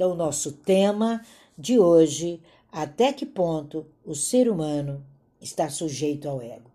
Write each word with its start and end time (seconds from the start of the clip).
Então, 0.00 0.14
nosso 0.14 0.52
tema 0.52 1.20
de 1.58 1.78
hoje, 1.78 2.40
até 2.72 3.12
que 3.12 3.26
ponto 3.26 3.84
o 4.02 4.14
ser 4.14 4.50
humano 4.50 5.04
está 5.38 5.68
sujeito 5.68 6.26
ao 6.26 6.40
ego? 6.40 6.70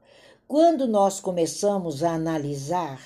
Quando 0.48 0.88
nós 0.88 1.20
começamos 1.20 2.04
a 2.04 2.14
analisar, 2.14 3.02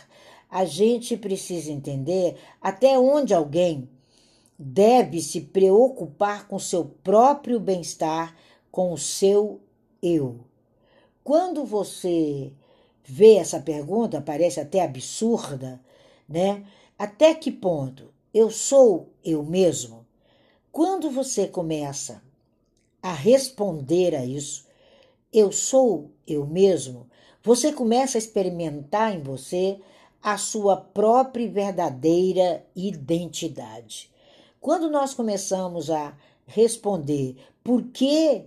a 0.49 0.65
gente 0.65 1.15
precisa 1.15 1.71
entender 1.71 2.35
até 2.61 2.99
onde 2.99 3.33
alguém 3.33 3.87
deve 4.59 5.21
se 5.21 5.39
preocupar 5.39 6.49
com 6.49 6.59
seu 6.59 6.83
próprio 7.01 7.57
bem-estar, 7.57 8.35
com 8.69 8.91
o 8.91 8.97
seu 8.97 9.61
eu. 10.03 10.41
Quando 11.23 11.63
você 11.63 12.51
vê 13.05 13.35
essa 13.35 13.61
pergunta, 13.61 14.19
parece 14.19 14.59
até 14.59 14.81
absurda, 14.83 15.79
né? 16.27 16.65
Até 16.97 17.33
que 17.33 17.53
ponto 17.53 18.11
eu 18.33 18.51
sou 18.51 19.07
eu 19.23 19.41
mesmo? 19.43 19.98
Quando 20.81 21.11
você 21.11 21.45
começa 21.45 22.23
a 23.03 23.11
responder 23.11 24.15
a 24.15 24.25
isso, 24.25 24.65
eu 25.33 25.51
sou 25.51 26.09
eu 26.25 26.47
mesmo, 26.47 27.05
você 27.43 27.73
começa 27.73 28.17
a 28.17 28.19
experimentar 28.19 29.13
em 29.13 29.21
você 29.21 29.81
a 30.23 30.37
sua 30.37 30.77
própria 30.77 31.43
e 31.43 31.49
verdadeira 31.49 32.65
identidade. 32.73 34.09
Quando 34.61 34.89
nós 34.89 35.13
começamos 35.13 35.89
a 35.89 36.17
responder 36.47 37.35
por 37.61 37.83
que 37.91 38.45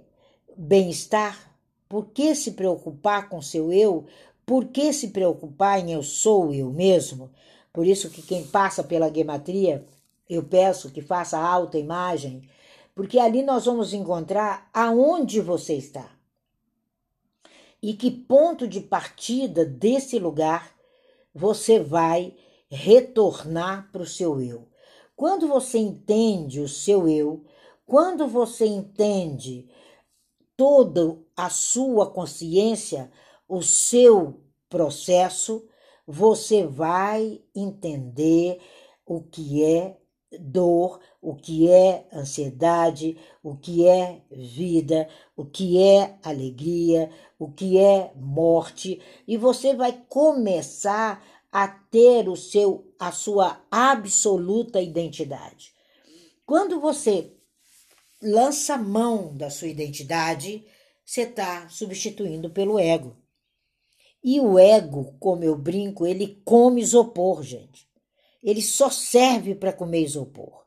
bem-estar, 0.56 1.54
por 1.86 2.06
que 2.06 2.34
se 2.34 2.52
preocupar 2.52 3.28
com 3.28 3.42
seu 3.42 3.70
eu, 3.70 4.06
por 4.46 4.68
que 4.68 4.90
se 4.94 5.08
preocupar 5.08 5.80
em 5.80 5.92
eu 5.92 6.02
sou 6.02 6.54
eu 6.54 6.70
mesmo? 6.70 7.30
Por 7.74 7.86
isso 7.86 8.08
que 8.08 8.22
quem 8.22 8.42
passa 8.46 8.82
pela 8.82 9.12
gematria, 9.12 9.86
eu 10.34 10.42
peço 10.42 10.90
que 10.90 11.02
faça 11.02 11.38
alta 11.38 11.78
imagem, 11.78 12.48
porque 12.94 13.18
ali 13.18 13.42
nós 13.42 13.64
vamos 13.66 13.92
encontrar 13.92 14.68
aonde 14.72 15.40
você 15.40 15.74
está. 15.74 16.10
E 17.82 17.94
que 17.94 18.10
ponto 18.10 18.68
de 18.68 18.80
partida 18.80 19.64
desse 19.64 20.18
lugar 20.18 20.72
você 21.34 21.80
vai 21.80 22.34
retornar 22.70 23.90
para 23.90 24.02
o 24.02 24.06
seu 24.06 24.40
eu. 24.40 24.68
Quando 25.16 25.46
você 25.48 25.78
entende 25.78 26.60
o 26.60 26.68
seu 26.68 27.08
eu, 27.08 27.44
quando 27.84 28.26
você 28.26 28.66
entende 28.66 29.68
toda 30.56 31.18
a 31.36 31.50
sua 31.50 32.10
consciência, 32.10 33.10
o 33.48 33.62
seu 33.62 34.40
processo, 34.68 35.66
você 36.06 36.66
vai 36.66 37.42
entender 37.54 38.60
o 39.04 39.20
que 39.20 39.62
é 39.64 39.98
dor, 40.38 41.00
o 41.20 41.34
que 41.34 41.70
é 41.70 42.06
ansiedade, 42.12 43.16
o 43.42 43.56
que 43.56 43.86
é 43.86 44.22
vida, 44.30 45.08
o 45.36 45.44
que 45.44 45.82
é 45.82 46.18
alegria, 46.22 47.10
o 47.38 47.50
que 47.50 47.78
é 47.78 48.12
morte, 48.16 49.00
e 49.26 49.36
você 49.36 49.74
vai 49.74 50.04
começar 50.08 51.24
a 51.50 51.68
ter 51.68 52.28
o 52.28 52.36
seu 52.36 52.92
a 52.98 53.12
sua 53.12 53.60
absoluta 53.70 54.80
identidade. 54.80 55.74
Quando 56.46 56.80
você 56.80 57.32
lança 58.22 58.78
mão 58.78 59.36
da 59.36 59.50
sua 59.50 59.68
identidade, 59.68 60.64
você 61.04 61.22
está 61.22 61.68
substituindo 61.68 62.48
pelo 62.50 62.78
ego. 62.78 63.16
E 64.22 64.40
o 64.40 64.58
ego, 64.58 65.16
como 65.18 65.42
eu 65.42 65.56
brinco, 65.56 66.06
ele 66.06 66.40
come 66.44 66.80
isopor, 66.80 67.42
gente. 67.42 67.88
Ele 68.42 68.60
só 68.60 68.90
serve 68.90 69.54
para 69.54 69.72
comer 69.72 70.02
isopor. 70.02 70.64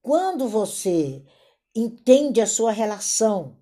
Quando 0.00 0.48
você 0.48 1.22
entende 1.74 2.40
a 2.40 2.46
sua 2.46 2.72
relação 2.72 3.58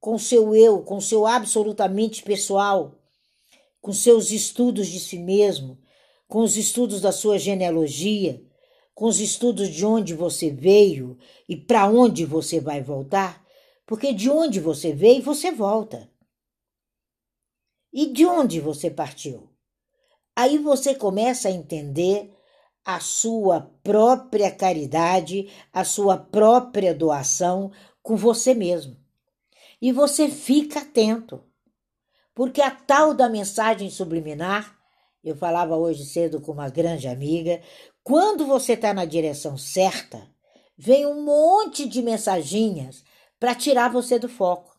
com 0.00 0.18
seu 0.18 0.54
eu, 0.54 0.82
com 0.82 1.00
seu 1.00 1.26
absolutamente 1.26 2.22
pessoal, 2.22 2.98
com 3.80 3.92
seus 3.92 4.30
estudos 4.30 4.88
de 4.88 4.98
si 5.00 5.18
mesmo, 5.18 5.78
com 6.26 6.40
os 6.40 6.56
estudos 6.56 7.00
da 7.00 7.12
sua 7.12 7.38
genealogia, 7.38 8.42
com 8.94 9.06
os 9.06 9.20
estudos 9.20 9.68
de 9.68 9.84
onde 9.84 10.14
você 10.14 10.50
veio 10.50 11.18
e 11.48 11.56
para 11.56 11.86
onde 11.86 12.24
você 12.24 12.60
vai 12.60 12.82
voltar, 12.82 13.44
porque 13.86 14.12
de 14.12 14.30
onde 14.30 14.60
você 14.60 14.92
veio, 14.92 15.22
você 15.22 15.50
volta. 15.50 16.10
E 17.92 18.06
de 18.06 18.26
onde 18.26 18.60
você 18.60 18.90
partiu? 18.90 19.48
Aí 20.34 20.58
você 20.58 20.94
começa 20.94 21.48
a 21.48 21.52
entender 21.52 22.33
a 22.84 23.00
sua 23.00 23.72
própria 23.82 24.50
caridade, 24.50 25.50
a 25.72 25.84
sua 25.84 26.18
própria 26.18 26.94
doação 26.94 27.72
com 28.02 28.16
você 28.16 28.52
mesmo. 28.52 28.96
E 29.80 29.90
você 29.92 30.28
fica 30.28 30.80
atento. 30.80 31.42
Porque 32.34 32.60
a 32.60 32.70
tal 32.70 33.14
da 33.14 33.28
mensagem 33.28 33.88
subliminar, 33.90 34.76
eu 35.22 35.36
falava 35.36 35.76
hoje 35.76 36.04
cedo 36.04 36.40
com 36.40 36.52
uma 36.52 36.68
grande 36.68 37.08
amiga, 37.08 37.62
quando 38.02 38.44
você 38.46 38.74
está 38.74 38.92
na 38.92 39.04
direção 39.04 39.56
certa, 39.56 40.28
vem 40.76 41.06
um 41.06 41.22
monte 41.22 41.88
de 41.88 42.02
mensaginhas 42.02 43.04
para 43.38 43.54
tirar 43.54 43.90
você 43.90 44.18
do 44.18 44.28
foco. 44.28 44.78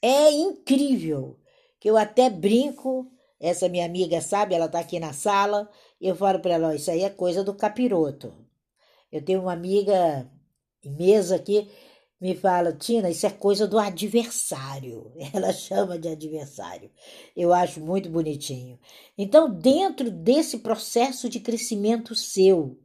É 0.00 0.32
incrível 0.32 1.38
que 1.78 1.88
eu 1.88 1.96
até 1.96 2.28
brinco, 2.28 3.08
essa 3.38 3.68
minha 3.68 3.84
amiga 3.84 4.20
sabe, 4.20 4.54
ela 4.54 4.66
está 4.66 4.80
aqui 4.80 4.98
na 4.98 5.12
sala, 5.12 5.70
eu 6.08 6.16
falo 6.16 6.40
para 6.40 6.54
ela, 6.54 6.74
isso 6.74 6.90
aí 6.90 7.02
é 7.02 7.10
coisa 7.10 7.44
do 7.44 7.54
capiroto. 7.54 8.34
Eu 9.10 9.22
tenho 9.22 9.42
uma 9.42 9.52
amiga 9.52 10.28
mesa 10.84 11.36
aqui, 11.36 11.68
me 12.20 12.34
fala, 12.34 12.72
Tina, 12.72 13.10
isso 13.10 13.26
é 13.26 13.30
coisa 13.30 13.66
do 13.66 13.78
adversário. 13.78 15.12
Ela 15.34 15.52
chama 15.52 15.98
de 15.98 16.08
adversário. 16.08 16.90
Eu 17.36 17.52
acho 17.52 17.80
muito 17.80 18.08
bonitinho. 18.08 18.78
Então, 19.18 19.52
dentro 19.52 20.10
desse 20.10 20.58
processo 20.58 21.28
de 21.28 21.40
crescimento 21.40 22.14
seu, 22.14 22.78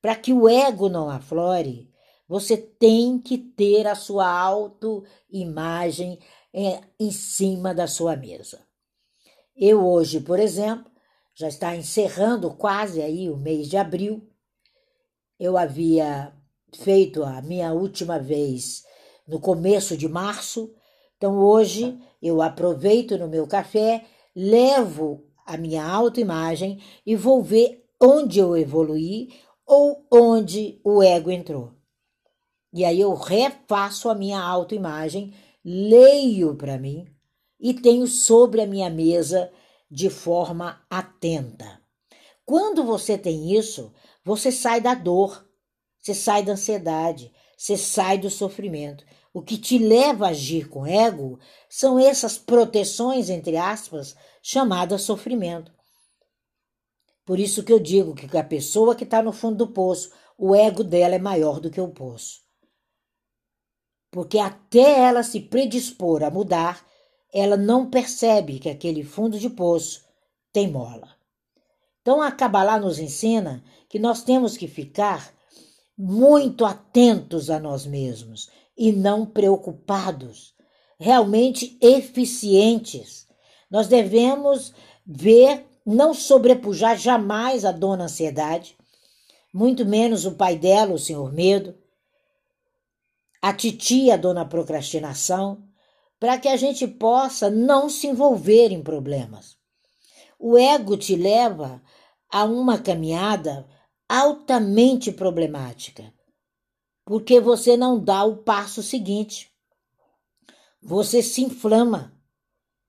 para 0.00 0.16
que 0.16 0.32
o 0.32 0.48
ego 0.48 0.88
não 0.88 1.10
aflore, 1.10 1.90
você 2.26 2.56
tem 2.56 3.18
que 3.18 3.36
ter 3.36 3.86
a 3.86 3.94
sua 3.94 4.26
autoimagem 4.26 6.18
é, 6.52 6.80
em 6.98 7.10
cima 7.10 7.74
da 7.74 7.86
sua 7.86 8.16
mesa. 8.16 8.60
Eu 9.54 9.86
hoje, 9.86 10.18
por 10.20 10.40
exemplo, 10.40 10.90
já 11.34 11.48
está 11.48 11.74
encerrando 11.74 12.50
quase 12.50 13.00
aí 13.00 13.28
o 13.30 13.36
mês 13.36 13.68
de 13.68 13.76
abril. 13.76 14.28
Eu 15.38 15.56
havia 15.56 16.32
feito 16.74 17.22
a 17.22 17.40
minha 17.42 17.72
última 17.72 18.18
vez 18.18 18.84
no 19.26 19.40
começo 19.40 19.96
de 19.96 20.08
março. 20.08 20.72
Então 21.16 21.38
hoje 21.38 21.98
eu 22.20 22.42
aproveito 22.42 23.16
no 23.16 23.28
meu 23.28 23.46
café, 23.46 24.04
levo 24.34 25.24
a 25.46 25.56
minha 25.56 25.84
autoimagem 25.84 26.80
e 27.04 27.16
vou 27.16 27.42
ver 27.42 27.84
onde 28.00 28.38
eu 28.38 28.56
evoluí 28.56 29.32
ou 29.66 30.06
onde 30.10 30.80
o 30.84 31.02
ego 31.02 31.30
entrou. 31.30 31.72
E 32.72 32.84
aí 32.84 33.00
eu 33.00 33.14
refaço 33.14 34.08
a 34.08 34.14
minha 34.14 34.40
autoimagem, 34.40 35.34
leio 35.64 36.54
para 36.56 36.78
mim 36.78 37.06
e 37.60 37.74
tenho 37.74 38.06
sobre 38.06 38.60
a 38.60 38.66
minha 38.66 38.90
mesa 38.90 39.50
de 39.92 40.08
forma 40.08 40.82
atenta. 40.88 41.78
Quando 42.46 42.82
você 42.82 43.18
tem 43.18 43.54
isso, 43.54 43.92
você 44.24 44.50
sai 44.50 44.80
da 44.80 44.94
dor, 44.94 45.46
você 46.00 46.14
sai 46.14 46.42
da 46.42 46.52
ansiedade, 46.52 47.30
você 47.58 47.76
sai 47.76 48.16
do 48.16 48.30
sofrimento. 48.30 49.04
O 49.34 49.42
que 49.42 49.58
te 49.58 49.76
leva 49.76 50.26
a 50.26 50.30
agir 50.30 50.70
com 50.70 50.86
ego 50.86 51.38
são 51.68 51.98
essas 51.98 52.38
proteções, 52.38 53.28
entre 53.28 53.58
aspas, 53.58 54.16
chamadas 54.42 55.02
sofrimento. 55.02 55.70
Por 57.26 57.38
isso 57.38 57.62
que 57.62 57.72
eu 57.72 57.78
digo 57.78 58.14
que 58.14 58.34
a 58.36 58.42
pessoa 58.42 58.96
que 58.96 59.04
está 59.04 59.22
no 59.22 59.32
fundo 59.32 59.58
do 59.58 59.72
poço, 59.72 60.10
o 60.38 60.54
ego 60.56 60.82
dela 60.82 61.14
é 61.14 61.18
maior 61.18 61.60
do 61.60 61.70
que 61.70 61.80
o 61.80 61.92
poço. 61.92 62.40
Porque 64.10 64.38
até 64.38 65.00
ela 65.00 65.22
se 65.22 65.38
predispor 65.38 66.22
a 66.22 66.30
mudar, 66.30 66.84
ela 67.32 67.56
não 67.56 67.88
percebe 67.88 68.58
que 68.58 68.68
aquele 68.68 69.02
fundo 69.02 69.38
de 69.38 69.48
poço 69.48 70.04
tem 70.52 70.70
mola. 70.70 71.16
Então 72.02 72.20
a 72.20 72.30
Kabbalah 72.30 72.78
nos 72.78 72.98
ensina 72.98 73.64
que 73.88 73.98
nós 73.98 74.22
temos 74.22 74.56
que 74.56 74.68
ficar 74.68 75.32
muito 75.96 76.64
atentos 76.64 77.48
a 77.48 77.58
nós 77.60 77.86
mesmos 77.86 78.50
e 78.76 78.92
não 78.92 79.24
preocupados, 79.24 80.54
realmente 80.98 81.78
eficientes. 81.80 83.26
Nós 83.70 83.86
devemos 83.86 84.74
ver, 85.06 85.66
não 85.86 86.12
sobrepujar 86.12 86.96
jamais 86.96 87.64
a 87.64 87.72
dona 87.72 88.04
ansiedade, 88.04 88.76
muito 89.52 89.84
menos 89.84 90.24
o 90.24 90.32
pai 90.32 90.56
dela, 90.56 90.94
o 90.94 90.98
senhor 90.98 91.32
medo, 91.32 91.74
a 93.40 93.52
titia, 93.52 94.14
a 94.14 94.16
dona 94.16 94.44
procrastinação, 94.44 95.62
para 96.22 96.38
que 96.38 96.46
a 96.46 96.56
gente 96.56 96.86
possa 96.86 97.50
não 97.50 97.88
se 97.88 98.06
envolver 98.06 98.70
em 98.70 98.80
problemas. 98.80 99.56
O 100.38 100.56
ego 100.56 100.96
te 100.96 101.16
leva 101.16 101.82
a 102.30 102.44
uma 102.44 102.78
caminhada 102.78 103.68
altamente 104.08 105.10
problemática, 105.10 106.14
porque 107.04 107.40
você 107.40 107.76
não 107.76 107.98
dá 107.98 108.22
o 108.22 108.36
passo 108.36 108.84
seguinte. 108.84 109.50
Você 110.80 111.24
se 111.24 111.42
inflama, 111.42 112.16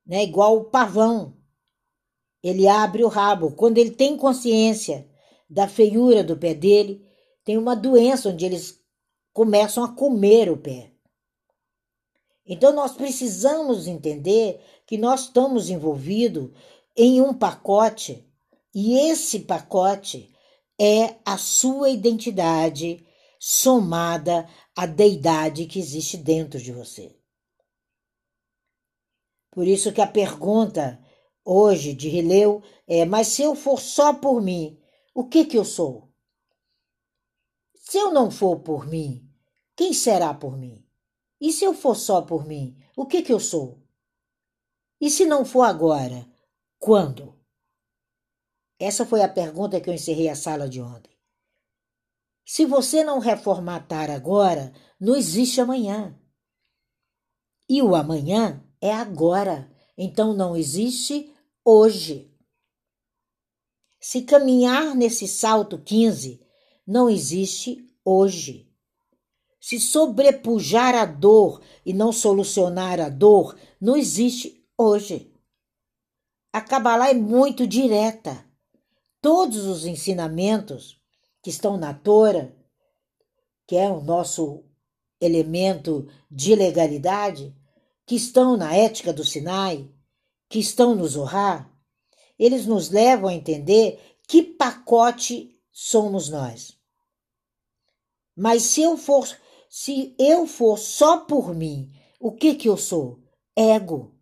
né? 0.06 0.22
Igual 0.22 0.58
o 0.58 0.66
pavão. 0.66 1.36
Ele 2.44 2.68
abre 2.68 3.04
o 3.04 3.08
rabo. 3.08 3.54
Quando 3.54 3.80
ele 3.80 3.90
tem 3.90 4.16
consciência 4.16 5.10
da 5.50 5.68
feiura 5.68 6.24
do 6.24 6.38
pé 6.38 6.54
dele, 6.54 7.04
tem 7.44 7.58
uma 7.58 7.76
doença 7.76 8.30
onde 8.30 8.46
eles 8.46 8.80
começam 9.34 9.84
a 9.84 9.92
comer 9.92 10.52
o 10.52 10.58
pé. 10.58 10.93
Então 12.46 12.74
nós 12.74 12.94
precisamos 12.94 13.88
entender 13.88 14.62
que 14.86 14.98
nós 14.98 15.22
estamos 15.22 15.70
envolvidos 15.70 16.52
em 16.96 17.22
um 17.22 17.34
pacote 17.34 18.28
e 18.74 18.98
esse 18.98 19.40
pacote 19.40 20.34
é 20.80 21.16
a 21.26 21.38
sua 21.38 21.90
identidade 21.90 23.06
somada 23.40 24.50
à 24.76 24.86
deidade 24.86 25.66
que 25.66 25.80
existe 25.80 26.18
dentro 26.18 26.60
de 26.60 26.72
você. 26.72 27.16
Por 29.52 29.68
isso 29.68 29.94
que 29.94 30.02
a 30.02 30.08
pergunta 30.08 31.00
hoje 31.46 31.94
de 31.94 32.10
Rileu 32.10 32.64
é: 32.88 33.06
mas 33.06 33.28
se 33.28 33.44
eu 33.44 33.56
for 33.56 33.80
só 33.80 34.14
por 34.14 34.42
mim, 34.42 34.80
o 35.14 35.26
que 35.26 35.46
que 35.46 35.58
eu 35.58 35.64
sou? 35.64 36.12
Se 37.76 37.98
eu 37.98 38.12
não 38.12 38.32
for 38.32 38.62
por 38.62 38.88
mim, 38.88 39.30
quem 39.76 39.94
será 39.94 40.34
por 40.34 40.58
mim? 40.58 40.83
E 41.44 41.52
se 41.52 41.66
eu 41.66 41.74
for 41.74 41.94
só 41.94 42.22
por 42.22 42.48
mim, 42.48 42.74
o 42.96 43.06
que 43.06 43.22
que 43.22 43.34
eu 43.34 43.40
sou? 43.40 43.78
E 45.02 45.10
se 45.10 45.26
não 45.26 45.44
for 45.44 45.64
agora, 45.64 46.26
quando? 46.80 47.38
Essa 48.80 49.06
foi 49.06 49.22
a 49.22 49.28
pergunta 49.28 49.82
que 49.82 49.90
eu 49.90 49.94
encerrei 49.94 50.30
a 50.30 50.38
sala 50.38 50.70
de 50.70 50.80
ontem. 50.80 51.12
Se 52.46 52.66
você 52.66 53.04
não 53.04 53.20
reformatar 53.20 54.10
agora, 54.10 54.72
não 54.98 55.18
existe 55.18 55.60
amanhã. 55.60 56.18
E 57.68 57.82
o 57.82 57.94
amanhã 57.94 58.66
é 58.80 58.94
agora, 58.94 59.70
então 59.98 60.34
não 60.34 60.56
existe 60.56 61.30
hoje. 61.66 62.34
Se 64.00 64.22
caminhar 64.22 64.96
nesse 64.96 65.28
salto 65.28 65.78
15, 65.78 66.42
não 66.88 67.10
existe 67.10 67.86
hoje. 68.06 68.73
Se 69.64 69.80
sobrepujar 69.80 70.94
a 70.94 71.06
dor 71.06 71.62
e 71.86 71.94
não 71.94 72.12
solucionar 72.12 73.00
a 73.00 73.08
dor, 73.08 73.58
não 73.80 73.96
existe 73.96 74.62
hoje. 74.78 75.34
A 76.52 76.60
Kabbalah 76.60 77.12
é 77.12 77.14
muito 77.14 77.66
direta. 77.66 78.46
Todos 79.22 79.66
os 79.66 79.86
ensinamentos 79.86 81.00
que 81.42 81.50
estão 81.50 81.78
na 81.78 81.94
Torá, 81.94 82.52
que 83.66 83.78
é 83.78 83.88
o 83.88 84.02
nosso 84.02 84.66
elemento 85.22 86.10
de 86.30 86.56
legalidade, 86.56 87.56
que 88.06 88.16
estão 88.16 88.58
na 88.58 88.76
ética 88.76 89.14
do 89.14 89.24
Sinai, 89.24 89.90
que 90.50 90.60
estão 90.60 90.94
no 90.94 91.08
Zohar, 91.08 91.74
eles 92.38 92.66
nos 92.66 92.90
levam 92.90 93.30
a 93.30 93.34
entender 93.34 94.18
que 94.28 94.44
pacote 94.44 95.58
somos 95.72 96.28
nós. 96.28 96.78
Mas 98.36 98.64
se 98.64 98.82
eu 98.82 98.98
for, 98.98 99.26
se 99.76 100.16
eu 100.20 100.46
for 100.46 100.78
só 100.78 101.22
por 101.22 101.56
mim, 101.56 101.92
o 102.20 102.32
que 102.32 102.54
que 102.54 102.70
eu 102.70 102.78
sou? 102.78 103.20
Ego. 103.58 104.16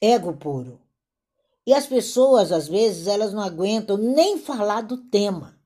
Ego 0.00 0.34
puro. 0.34 0.80
E 1.66 1.74
as 1.74 1.86
pessoas, 1.86 2.50
às 2.50 2.66
vezes, 2.66 3.06
elas 3.06 3.34
não 3.34 3.42
aguentam 3.42 3.98
nem 3.98 4.38
falar 4.38 4.80
do 4.80 4.96
tema. 5.10 5.60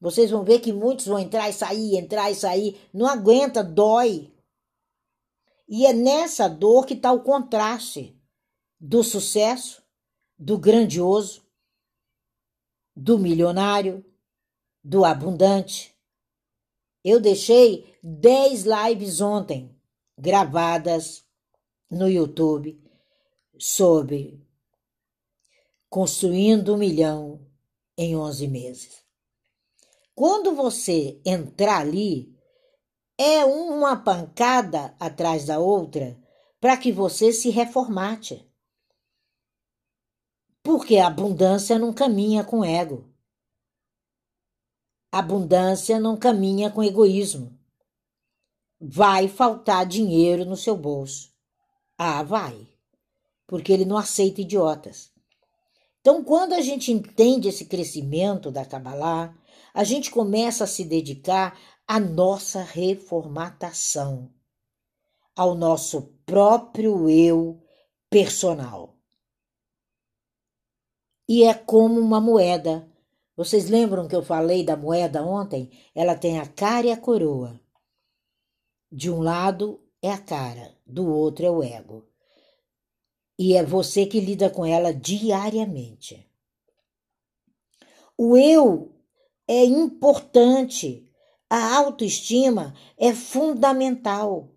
Vocês 0.00 0.30
vão 0.30 0.44
ver 0.44 0.60
que 0.60 0.72
muitos 0.72 1.04
vão 1.04 1.18
entrar 1.18 1.46
e 1.50 1.52
sair, 1.52 1.98
entrar 1.98 2.30
e 2.30 2.34
sair, 2.34 2.80
não 2.90 3.06
aguenta, 3.06 3.62
dói. 3.62 4.34
E 5.68 5.84
é 5.84 5.92
nessa 5.92 6.48
dor 6.48 6.86
que 6.86 6.94
está 6.94 7.12
o 7.12 7.22
contraste 7.22 8.18
do 8.80 9.04
sucesso, 9.04 9.82
do 10.38 10.56
grandioso, 10.56 11.46
do 12.96 13.18
milionário, 13.18 14.02
do 14.82 15.04
abundante. 15.04 15.93
Eu 17.04 17.20
deixei 17.20 17.94
10 18.02 18.64
lives 18.64 19.20
ontem 19.20 19.78
gravadas 20.16 21.22
no 21.90 22.08
YouTube 22.08 22.82
sobre 23.58 24.42
construindo 25.90 26.74
um 26.74 26.78
milhão 26.78 27.46
em 27.96 28.16
11 28.16 28.48
meses. 28.48 29.04
Quando 30.14 30.54
você 30.54 31.20
entrar 31.24 31.80
ali, 31.80 32.34
é 33.18 33.44
uma 33.44 33.96
pancada 33.96 34.94
atrás 34.98 35.44
da 35.46 35.58
outra 35.58 36.18
para 36.60 36.76
que 36.76 36.90
você 36.90 37.32
se 37.32 37.50
reformate. 37.50 38.48
Porque 40.62 40.96
a 40.96 41.08
abundância 41.08 41.78
não 41.78 41.92
caminha 41.92 42.42
com 42.42 42.64
ego. 42.64 43.13
Abundância 45.18 46.00
não 46.00 46.16
caminha 46.16 46.70
com 46.72 46.82
egoísmo. 46.82 47.56
Vai 48.80 49.28
faltar 49.28 49.86
dinheiro 49.86 50.44
no 50.44 50.56
seu 50.56 50.76
bolso. 50.76 51.32
Ah, 51.96 52.24
vai. 52.24 52.66
Porque 53.46 53.72
ele 53.72 53.84
não 53.84 53.96
aceita 53.96 54.40
idiotas. 54.40 55.12
Então, 56.00 56.24
quando 56.24 56.52
a 56.54 56.60
gente 56.60 56.90
entende 56.90 57.46
esse 57.46 57.66
crescimento 57.66 58.50
da 58.50 58.64
Kabbalah, 58.64 59.32
a 59.72 59.84
gente 59.84 60.10
começa 60.10 60.64
a 60.64 60.66
se 60.66 60.84
dedicar 60.84 61.56
a 61.86 62.00
nossa 62.00 62.60
reformatação, 62.60 64.28
ao 65.36 65.54
nosso 65.54 66.12
próprio 66.26 67.08
eu 67.08 67.62
personal. 68.10 68.96
E 71.28 71.44
é 71.44 71.54
como 71.54 72.00
uma 72.00 72.20
moeda. 72.20 72.92
Vocês 73.36 73.68
lembram 73.68 74.06
que 74.06 74.14
eu 74.14 74.22
falei 74.22 74.64
da 74.64 74.76
moeda 74.76 75.22
ontem? 75.22 75.70
Ela 75.94 76.14
tem 76.14 76.38
a 76.38 76.46
cara 76.46 76.86
e 76.86 76.92
a 76.92 76.96
coroa. 76.96 77.60
De 78.90 79.10
um 79.10 79.20
lado 79.20 79.80
é 80.00 80.10
a 80.10 80.18
cara, 80.18 80.76
do 80.86 81.06
outro 81.12 81.44
é 81.44 81.50
o 81.50 81.62
ego. 81.62 82.08
E 83.38 83.56
é 83.56 83.64
você 83.64 84.06
que 84.06 84.20
lida 84.20 84.48
com 84.48 84.64
ela 84.64 84.94
diariamente. 84.94 86.30
O 88.16 88.36
eu 88.36 88.94
é 89.48 89.64
importante 89.64 91.04
a 91.56 91.76
autoestima 91.76 92.74
é 92.98 93.12
fundamental. 93.12 94.50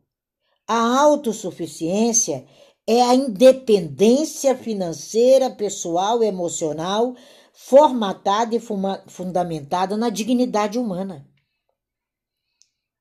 A 0.67 0.99
autossuficiência 0.99 2.45
é 2.87 3.01
a 3.01 3.13
independência 3.13 4.55
financeira, 4.55 5.49
pessoal, 5.49 6.23
emocional, 6.23 7.15
formatada 7.59 8.55
e 8.55 8.59
fundamentada 8.59 9.97
na 9.97 10.11
dignidade 10.11 10.77
humana. 10.77 11.27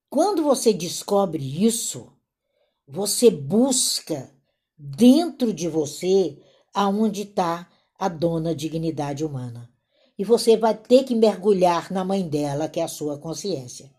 Quando 0.08 0.42
você 0.42 0.72
descobre 0.72 1.62
isso, 1.62 2.10
você 2.88 3.30
busca 3.30 4.34
dentro 4.78 5.52
de 5.52 5.68
você 5.68 6.42
aonde 6.72 7.22
está 7.22 7.70
a 7.98 8.08
dona 8.08 8.54
dignidade 8.54 9.26
humana 9.26 9.70
e 10.18 10.24
você 10.24 10.56
vai 10.56 10.74
ter 10.74 11.04
que 11.04 11.14
mergulhar 11.14 11.92
na 11.92 12.02
mãe 12.02 12.26
dela, 12.26 12.66
que 12.66 12.80
é 12.80 12.84
a 12.84 12.88
sua 12.88 13.18
consciência. 13.18 13.94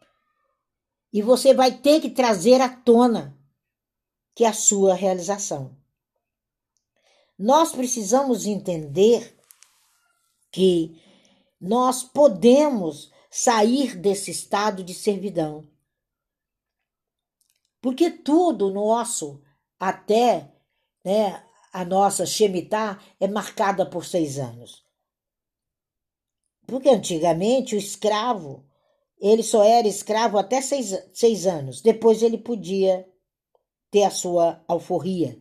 E 1.14 1.22
você 1.22 1.54
vai 1.54 1.78
ter 1.78 2.02
que 2.02 2.10
trazer 2.10 2.60
à 2.62 2.68
tona, 2.68 3.38
que 4.34 4.44
é 4.44 4.48
a 4.48 4.54
sua 4.54 4.96
realização. 4.96 5.78
Nós 7.38 7.72
precisamos 7.72 8.48
entender 8.48 9.37
que 10.52 11.02
nós 11.60 12.04
podemos 12.04 13.12
sair 13.30 13.96
desse 13.96 14.32
estado 14.32 14.84
de 14.84 14.94
servidão. 14.94 15.68
Porque 17.82 18.10
tudo 18.10 18.72
nosso, 18.72 19.42
até 19.80 20.52
né, 21.04 21.44
a 21.72 21.86
nossa 21.86 22.26
Shemitah, 22.26 23.00
é 23.20 23.28
marcada 23.28 23.86
por 23.86 24.06
seis 24.06 24.38
anos. 24.38 24.84
Porque 26.66 26.90
antigamente 26.90 27.76
o 27.76 27.78
escravo, 27.78 28.66
ele 29.20 29.42
só 29.42 29.64
era 29.64 29.88
escravo 29.88 30.38
até 30.38 30.62
seis, 30.62 30.92
seis 31.14 31.48
anos. 31.48 31.82
Depois 31.82 32.22
ele 32.22 32.38
podia 32.38 33.08
ter 33.90 34.04
a 34.04 34.12
sua 34.12 34.64
alforria. 34.68 35.40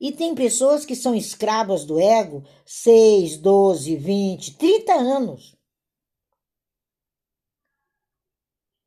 E 0.00 0.12
tem 0.12 0.34
pessoas 0.34 0.84
que 0.84 0.96
são 0.96 1.14
escravas 1.14 1.84
do 1.84 1.98
ego 1.98 2.44
6, 2.66 3.38
12, 3.38 3.96
20, 3.96 4.56
30 4.56 4.92
anos. 4.94 5.56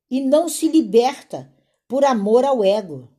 E 0.09 0.21
não 0.21 0.47
se 0.47 0.67
liberta 0.67 1.53
por 1.87 2.05
amor 2.05 2.45
ao 2.45 2.63
ego, 2.63 3.09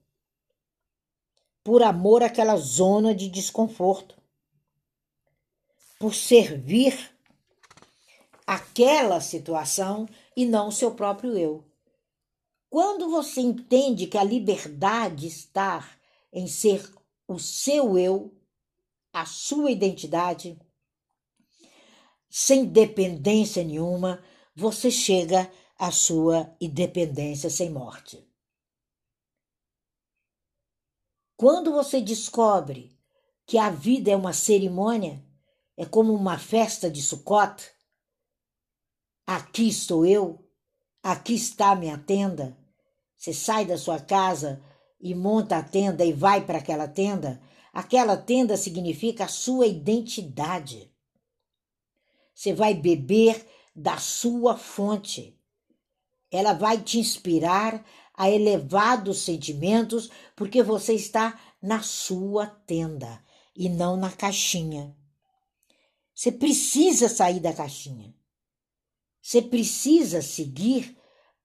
por 1.62 1.82
amor 1.82 2.22
àquela 2.22 2.56
zona 2.56 3.14
de 3.14 3.28
desconforto, 3.28 4.16
por 5.98 6.14
servir 6.14 7.14
aquela 8.46 9.20
situação 9.20 10.08
e 10.34 10.46
não 10.46 10.68
o 10.68 10.72
seu 10.72 10.94
próprio 10.94 11.36
eu. 11.36 11.64
Quando 12.70 13.10
você 13.10 13.40
entende 13.40 14.06
que 14.06 14.16
a 14.16 14.24
liberdade 14.24 15.26
está 15.26 15.86
em 16.32 16.46
ser 16.46 16.90
o 17.28 17.38
seu 17.38 17.98
eu, 17.98 18.34
a 19.12 19.26
sua 19.26 19.70
identidade, 19.70 20.58
sem 22.30 22.64
dependência 22.64 23.62
nenhuma, 23.62 24.24
você 24.56 24.90
chega 24.90 25.50
à 25.78 25.92
sua 25.92 26.56
independência 26.58 27.50
sem 27.50 27.70
morte. 27.70 28.26
Quando 31.36 31.70
você 31.70 32.00
descobre 32.00 32.98
que 33.46 33.58
a 33.58 33.70
vida 33.70 34.10
é 34.10 34.16
uma 34.16 34.32
cerimônia, 34.32 35.24
é 35.76 35.86
como 35.86 36.12
uma 36.12 36.38
festa 36.38 36.90
de 36.90 37.00
Sukkot, 37.00 37.70
aqui 39.26 39.68
estou 39.68 40.04
eu, 40.04 40.50
aqui 41.02 41.34
está 41.34 41.76
minha 41.76 41.96
tenda. 41.98 42.58
Você 43.16 43.32
sai 43.32 43.64
da 43.64 43.78
sua 43.78 44.00
casa 44.00 44.62
e 45.00 45.14
monta 45.14 45.58
a 45.58 45.62
tenda 45.62 46.04
e 46.04 46.12
vai 46.12 46.44
para 46.44 46.58
aquela 46.58 46.88
tenda. 46.88 47.40
Aquela 47.72 48.16
tenda 48.16 48.56
significa 48.56 49.24
a 49.24 49.28
sua 49.28 49.66
identidade. 49.66 50.92
Você 52.34 52.52
vai 52.52 52.74
beber 52.74 53.46
da 53.74 53.98
sua 53.98 54.56
fonte. 54.56 55.38
Ela 56.30 56.52
vai 56.52 56.80
te 56.80 56.98
inspirar 56.98 57.84
a 58.14 58.28
elevados 58.28 59.18
sentimentos, 59.22 60.10
porque 60.34 60.62
você 60.62 60.94
está 60.94 61.40
na 61.62 61.82
sua 61.82 62.46
tenda 62.46 63.22
e 63.54 63.68
não 63.68 63.96
na 63.96 64.10
caixinha. 64.10 64.96
Você 66.12 66.32
precisa 66.32 67.08
sair 67.08 67.38
da 67.38 67.52
caixinha. 67.52 68.12
Você 69.22 69.40
precisa 69.40 70.20
seguir 70.20 70.97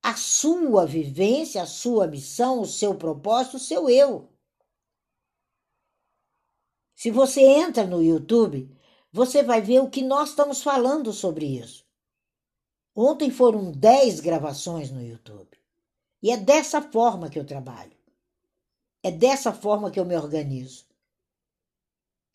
a 0.03 0.17
sua 0.17 0.86
vivência, 0.86 1.63
a 1.63 1.65
sua 1.65 2.05
missão, 2.05 2.60
o 2.60 2.67
seu 2.67 2.93
propósito, 2.93 3.55
o 3.55 3.60
seu 3.60 3.89
eu. 3.89 4.29
Se 6.93 7.10
você 7.10 7.41
entra 7.41 7.88
no 7.88 8.03
YouTube, 8.03 8.69
você 9.12 9.41
vai 9.41 9.62
ver 9.62 9.79
o 9.79 9.89
que 9.89 10.01
nós 10.01 10.29
estamos 10.29 10.62
falando 10.62 11.13
sobre 11.13 11.45
isso. 11.45 11.86
Ontem 12.93 13.31
foram 13.31 13.72
10 13.72 14.19
gravações 14.19 14.91
no 14.91 15.01
YouTube. 15.01 15.57
E 16.22 16.31
é 16.31 16.38
dessa 16.38 16.81
forma 16.81 17.29
que 17.29 17.39
eu 17.39 17.45
trabalho. 17.45 17.95
É 19.01 19.10
dessa 19.10 19.53
forma 19.53 19.89
que 19.89 20.00
eu 20.00 20.05
me 20.05 20.15
organizo. 20.15 20.86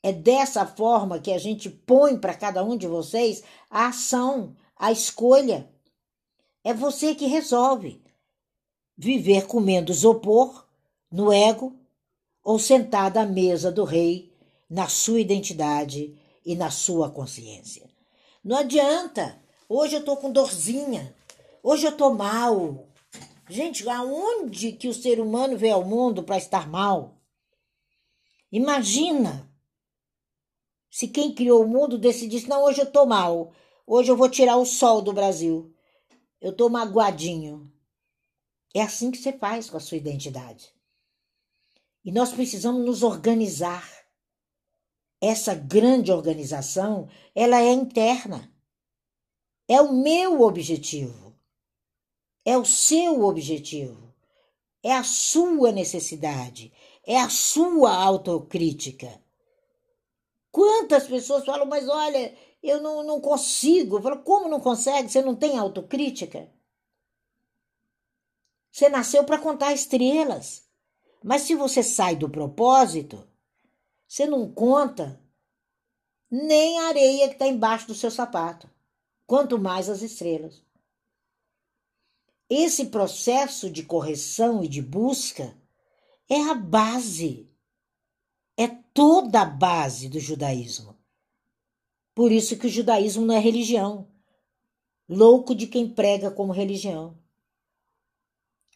É 0.02 0.12
dessa 0.12 0.66
forma 0.66 1.20
que 1.20 1.32
a 1.32 1.38
gente 1.38 1.68
põe 1.68 2.18
para 2.18 2.34
cada 2.34 2.64
um 2.64 2.76
de 2.76 2.86
vocês 2.86 3.42
a 3.68 3.88
ação, 3.88 4.56
a 4.76 4.90
escolha. 4.90 5.70
É 6.68 6.74
você 6.74 7.14
que 7.14 7.24
resolve 7.24 7.98
viver 8.94 9.46
comendo 9.46 9.90
isopor 9.90 10.66
no 11.10 11.32
ego 11.32 11.74
ou 12.44 12.58
sentado 12.58 13.16
à 13.16 13.24
mesa 13.24 13.72
do 13.72 13.84
rei 13.84 14.30
na 14.68 14.86
sua 14.86 15.18
identidade 15.18 16.14
e 16.44 16.54
na 16.54 16.70
sua 16.70 17.10
consciência. 17.10 17.88
Não 18.44 18.58
adianta. 18.58 19.40
Hoje 19.66 19.96
eu 19.96 20.04
tô 20.04 20.14
com 20.18 20.30
dorzinha. 20.30 21.16
Hoje 21.62 21.86
eu 21.86 21.96
tô 21.96 22.12
mal. 22.12 22.86
Gente, 23.48 23.88
aonde 23.88 24.72
que 24.72 24.88
o 24.88 24.94
ser 24.94 25.20
humano 25.20 25.56
veio 25.56 25.76
ao 25.76 25.86
mundo 25.86 26.22
para 26.22 26.36
estar 26.36 26.68
mal? 26.68 27.16
Imagina 28.52 29.50
se 30.90 31.08
quem 31.08 31.34
criou 31.34 31.64
o 31.64 31.66
mundo 31.66 31.96
decidisse, 31.96 32.46
não, 32.46 32.62
hoje 32.64 32.82
eu 32.82 32.92
tô 32.92 33.06
mal, 33.06 33.54
hoje 33.86 34.10
eu 34.10 34.16
vou 34.18 34.28
tirar 34.28 34.58
o 34.58 34.66
sol 34.66 35.00
do 35.00 35.14
Brasil, 35.14 35.74
eu 36.40 36.52
tô 36.52 36.68
magoadinho. 36.68 37.72
É 38.74 38.82
assim 38.82 39.10
que 39.10 39.18
você 39.18 39.32
faz 39.32 39.68
com 39.68 39.76
a 39.76 39.80
sua 39.80 39.96
identidade. 39.96 40.72
E 42.04 42.12
nós 42.12 42.32
precisamos 42.32 42.84
nos 42.84 43.02
organizar. 43.02 43.86
Essa 45.20 45.52
grande 45.52 46.12
organização, 46.12 47.08
ela 47.34 47.60
é 47.60 47.72
interna. 47.72 48.52
É 49.66 49.80
o 49.80 49.92
meu 49.92 50.42
objetivo. 50.42 51.36
É 52.44 52.56
o 52.56 52.64
seu 52.64 53.24
objetivo. 53.24 54.14
É 54.82 54.92
a 54.92 55.02
sua 55.02 55.72
necessidade. 55.72 56.72
É 57.04 57.18
a 57.18 57.28
sua 57.28 57.92
autocrítica. 57.92 59.20
Quantas 60.52 61.06
pessoas 61.06 61.44
falam, 61.44 61.66
mas 61.66 61.88
olha, 61.88 62.36
eu 62.62 62.80
não, 62.80 63.02
não 63.02 63.20
consigo. 63.20 64.00
Falo, 64.00 64.22
como 64.22 64.48
não 64.48 64.60
consegue? 64.60 65.08
Você 65.08 65.22
não 65.22 65.34
tem 65.34 65.58
autocrítica? 65.58 66.50
Você 68.70 68.88
nasceu 68.88 69.24
para 69.24 69.38
contar 69.38 69.72
estrelas. 69.72 70.66
Mas 71.22 71.42
se 71.42 71.54
você 71.54 71.82
sai 71.82 72.16
do 72.16 72.28
propósito, 72.28 73.26
você 74.06 74.26
não 74.26 74.50
conta 74.50 75.20
nem 76.30 76.78
a 76.78 76.88
areia 76.88 77.28
que 77.28 77.34
está 77.34 77.46
embaixo 77.46 77.86
do 77.88 77.94
seu 77.94 78.10
sapato, 78.10 78.70
quanto 79.26 79.58
mais 79.58 79.88
as 79.88 80.02
estrelas. 80.02 80.62
Esse 82.48 82.86
processo 82.86 83.70
de 83.70 83.82
correção 83.82 84.62
e 84.62 84.68
de 84.68 84.80
busca 84.80 85.56
é 86.28 86.40
a 86.42 86.54
base 86.54 87.48
é 88.58 88.66
toda 88.92 89.42
a 89.42 89.44
base 89.44 90.08
do 90.08 90.18
judaísmo. 90.18 90.97
Por 92.18 92.32
isso 92.32 92.58
que 92.58 92.66
o 92.66 92.68
judaísmo 92.68 93.24
não 93.24 93.36
é 93.36 93.38
religião. 93.38 94.08
Louco 95.08 95.54
de 95.54 95.68
quem 95.68 95.88
prega 95.88 96.32
como 96.32 96.52
religião. 96.52 97.16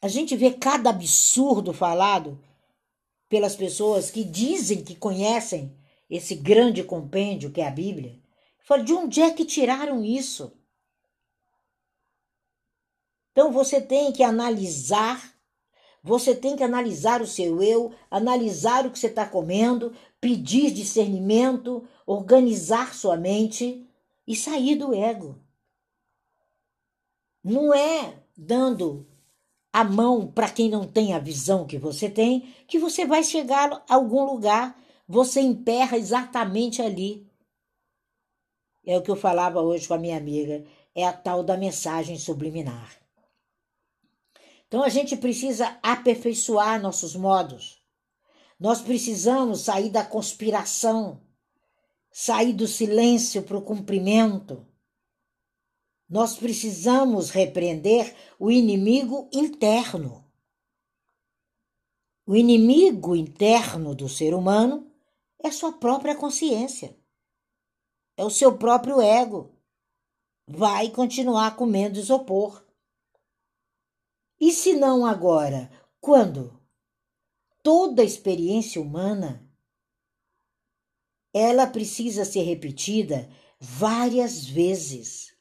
A 0.01 0.07
gente 0.07 0.37
vê 0.37 0.53
cada 0.53 0.91
absurdo 0.91 1.73
falado 1.73 2.41
pelas 3.29 3.57
pessoas 3.57 4.13
que 4.13 4.23
dizem 4.23 4.85
que 4.85 4.95
conhecem 4.95 5.77
esse 6.09 6.37
grande 6.37 6.85
compêndio 6.85 7.51
que 7.51 7.61
é 7.61 7.67
a 7.67 7.71
Bíblia. 7.73 8.17
Fala, 8.61 8.85
de 8.85 8.93
onde 8.93 9.21
é 9.21 9.33
que 9.33 9.45
tiraram 9.45 10.05
isso? 10.05 10.53
Então 13.33 13.51
você 13.51 13.81
tem 13.81 14.13
que 14.13 14.23
analisar 14.23 15.32
você 16.03 16.35
tem 16.35 16.57
que 16.57 16.65
analisar 16.65 17.23
o 17.23 17.27
seu 17.27 17.63
eu, 17.63 17.93
analisar 18.11 18.85
o 18.85 18.91
que 18.91 18.99
você 18.99 19.07
está 19.07 19.25
comendo, 19.25 19.95
pedir 20.21 20.73
discernimento, 20.73 21.87
organizar 22.05 22.93
sua 22.93 23.17
mente 23.17 23.87
e 24.27 24.35
sair 24.35 24.75
do 24.75 24.93
ego. 24.93 25.39
Não 27.45 27.73
é 27.73 28.21
dando 28.37 29.07
a 29.73 29.85
mão 29.85 30.27
para 30.27 30.51
quem 30.51 30.69
não 30.69 30.87
tem 30.87 31.15
a 31.15 31.19
visão 31.19 31.67
que 31.67 31.79
você 31.79 32.11
tem 32.11 32.53
que 32.67 32.79
você 32.79 33.07
vai 33.07 33.23
chegar 33.23 33.85
a 33.89 33.95
algum 33.95 34.25
lugar. 34.25 34.77
Você 35.09 35.41
emperra 35.41 35.97
exatamente 35.97 36.83
ali. 36.83 37.27
É 38.85 38.97
o 38.99 39.03
que 39.03 39.11
eu 39.11 39.17
falava 39.17 39.61
hoje 39.61 39.87
com 39.87 39.95
a 39.95 39.99
minha 39.99 40.17
amiga. 40.17 40.65
É 40.95 41.07
a 41.07 41.13
tal 41.13 41.43
da 41.43 41.57
mensagem 41.57 42.19
subliminar. 42.19 43.02
Então 44.73 44.83
a 44.83 44.89
gente 44.89 45.15
precisa 45.19 45.79
aperfeiçoar 45.83 46.81
nossos 46.81 47.15
modos. 47.15 47.85
Nós 48.59 48.81
precisamos 48.81 49.61
sair 49.61 49.91
da 49.91 50.03
conspiração, 50.03 51.21
sair 52.11 52.55
do 52.55 52.67
silêncio 52.67 53.43
para 53.43 53.59
o 53.59 53.61
cumprimento. 53.61 54.67
Nós 56.09 56.39
precisamos 56.39 57.29
repreender 57.29 58.17
o 58.39 58.51
inimigo 58.51 59.29
interno. 59.31 60.25
O 62.27 62.35
inimigo 62.35 63.15
interno 63.15 63.95
do 63.95 64.09
ser 64.09 64.33
humano 64.33 64.91
é 65.45 65.51
sua 65.51 65.73
própria 65.73 66.17
consciência, 66.17 66.99
é 68.17 68.25
o 68.25 68.31
seu 68.31 68.57
próprio 68.57 69.03
ego. 69.03 69.55
Vai 70.49 70.89
continuar 70.89 71.57
comendo 71.57 71.99
isopor. 71.99 72.72
E 74.43 74.51
se 74.51 74.73
não 74.73 75.07
agora, 75.07 75.71
quando? 76.01 76.61
Toda 77.63 78.03
experiência 78.03 78.83
humana 78.83 79.49
ela 81.33 81.65
precisa 81.65 82.25
ser 82.25 82.43
repetida 82.43 83.31
várias 83.61 84.45
vezes. 84.45 85.33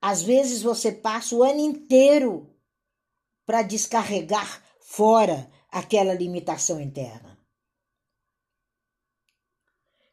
Às 0.00 0.22
vezes 0.22 0.62
você 0.62 0.92
passa 0.92 1.34
o 1.34 1.42
ano 1.42 1.58
inteiro 1.58 2.56
para 3.44 3.62
descarregar 3.62 4.64
fora 4.80 5.50
aquela 5.68 6.14
limitação 6.14 6.80
interna. 6.80 7.36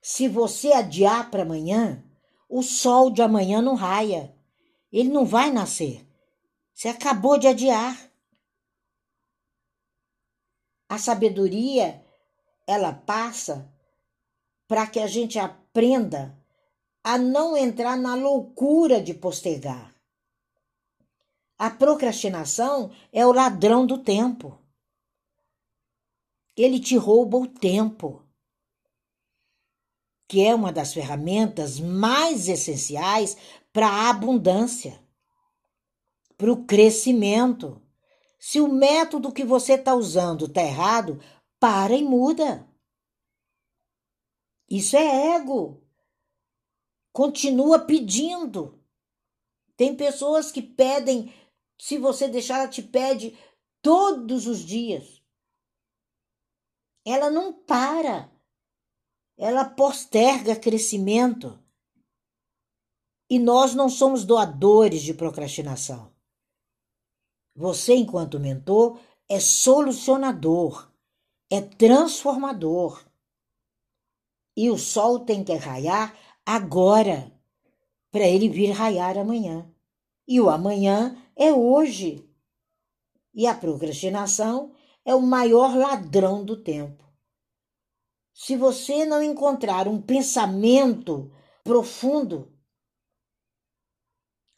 Se 0.02 0.28
você 0.28 0.74
adiar 0.74 1.30
para 1.30 1.44
amanhã, 1.44 2.04
o 2.50 2.64
sol 2.64 3.12
de 3.12 3.22
amanhã 3.22 3.62
não 3.62 3.76
raia. 3.76 4.36
Ele 4.92 5.10
não 5.10 5.28
vai 5.28 5.52
nascer. 5.52 6.07
Você 6.78 6.90
acabou 6.90 7.40
de 7.40 7.48
adiar. 7.48 8.12
A 10.88 11.00
sabedoria, 11.00 12.06
ela 12.68 12.94
passa 12.94 13.68
para 14.68 14.86
que 14.86 15.00
a 15.00 15.08
gente 15.08 15.40
aprenda 15.40 16.40
a 17.04 17.18
não 17.18 17.58
entrar 17.58 17.98
na 17.98 18.14
loucura 18.14 19.02
de 19.02 19.16
postergar. 19.16 19.92
A 21.58 21.72
procrastinação 21.72 22.92
é 23.12 23.26
o 23.26 23.34
ladrão 23.34 23.84
do 23.84 23.98
tempo. 23.98 24.56
Ele 26.56 26.80
te 26.80 26.96
rouba 26.96 27.40
o 27.40 27.48
tempo, 27.48 28.24
que 30.28 30.46
é 30.46 30.54
uma 30.54 30.72
das 30.72 30.94
ferramentas 30.94 31.80
mais 31.80 32.48
essenciais 32.48 33.36
para 33.74 33.88
a 33.88 34.10
abundância, 34.12 35.07
para 36.38 36.52
o 36.52 36.66
crescimento. 36.66 37.82
Se 38.40 38.62
o 38.62 38.68
método 38.68 39.34
que 39.34 39.44
você 39.44 39.74
está 39.74 39.96
usando 39.96 40.46
está 40.46 40.62
errado, 40.62 41.20
para 41.60 41.96
e 41.96 42.04
muda. 42.04 42.68
Isso 44.70 44.96
é 44.96 45.36
ego. 45.36 45.84
Continua 47.12 47.80
pedindo. 47.80 48.80
Tem 49.76 49.96
pessoas 49.96 50.52
que 50.52 50.62
pedem, 50.62 51.34
se 51.80 51.98
você 51.98 52.28
deixar, 52.28 52.60
ela 52.60 52.68
te 52.68 52.84
pede 52.84 53.38
todos 53.82 54.46
os 54.46 54.60
dias. 54.60 55.22
Ela 57.06 57.30
não 57.30 57.54
para. 57.54 58.32
Ela 59.38 59.66
posterga 59.66 60.56
crescimento. 60.56 61.60
E 63.30 63.40
nós 63.40 63.74
não 63.74 63.90
somos 63.90 64.26
doadores 64.26 65.02
de 65.02 65.14
procrastinação. 65.14 66.17
Você, 67.58 67.96
enquanto 67.96 68.40
mentor, 68.40 69.00
é 69.28 69.40
solucionador, 69.40 70.92
é 71.50 71.60
transformador. 71.60 73.04
E 74.56 74.70
o 74.70 74.78
sol 74.78 75.22
tem 75.22 75.44
que 75.44 75.56
raiar 75.56 76.16
agora, 76.46 77.32
para 78.12 78.28
ele 78.28 78.48
vir 78.48 78.70
raiar 78.70 79.18
amanhã. 79.18 79.68
E 80.28 80.40
o 80.40 80.52
amanhã 80.52 81.18
é 81.36 81.52
hoje. 81.52 82.30
E 83.34 83.48
a 83.48 83.56
procrastinação 83.56 84.76
é 85.04 85.16
o 85.16 85.22
maior 85.22 85.76
ladrão 85.76 86.46
do 86.46 86.62
tempo. 86.62 87.04
Se 88.34 88.56
você 88.56 89.04
não 89.04 89.24
encontrar 89.24 89.88
um 89.88 90.00
pensamento 90.00 91.34
profundo 91.64 92.56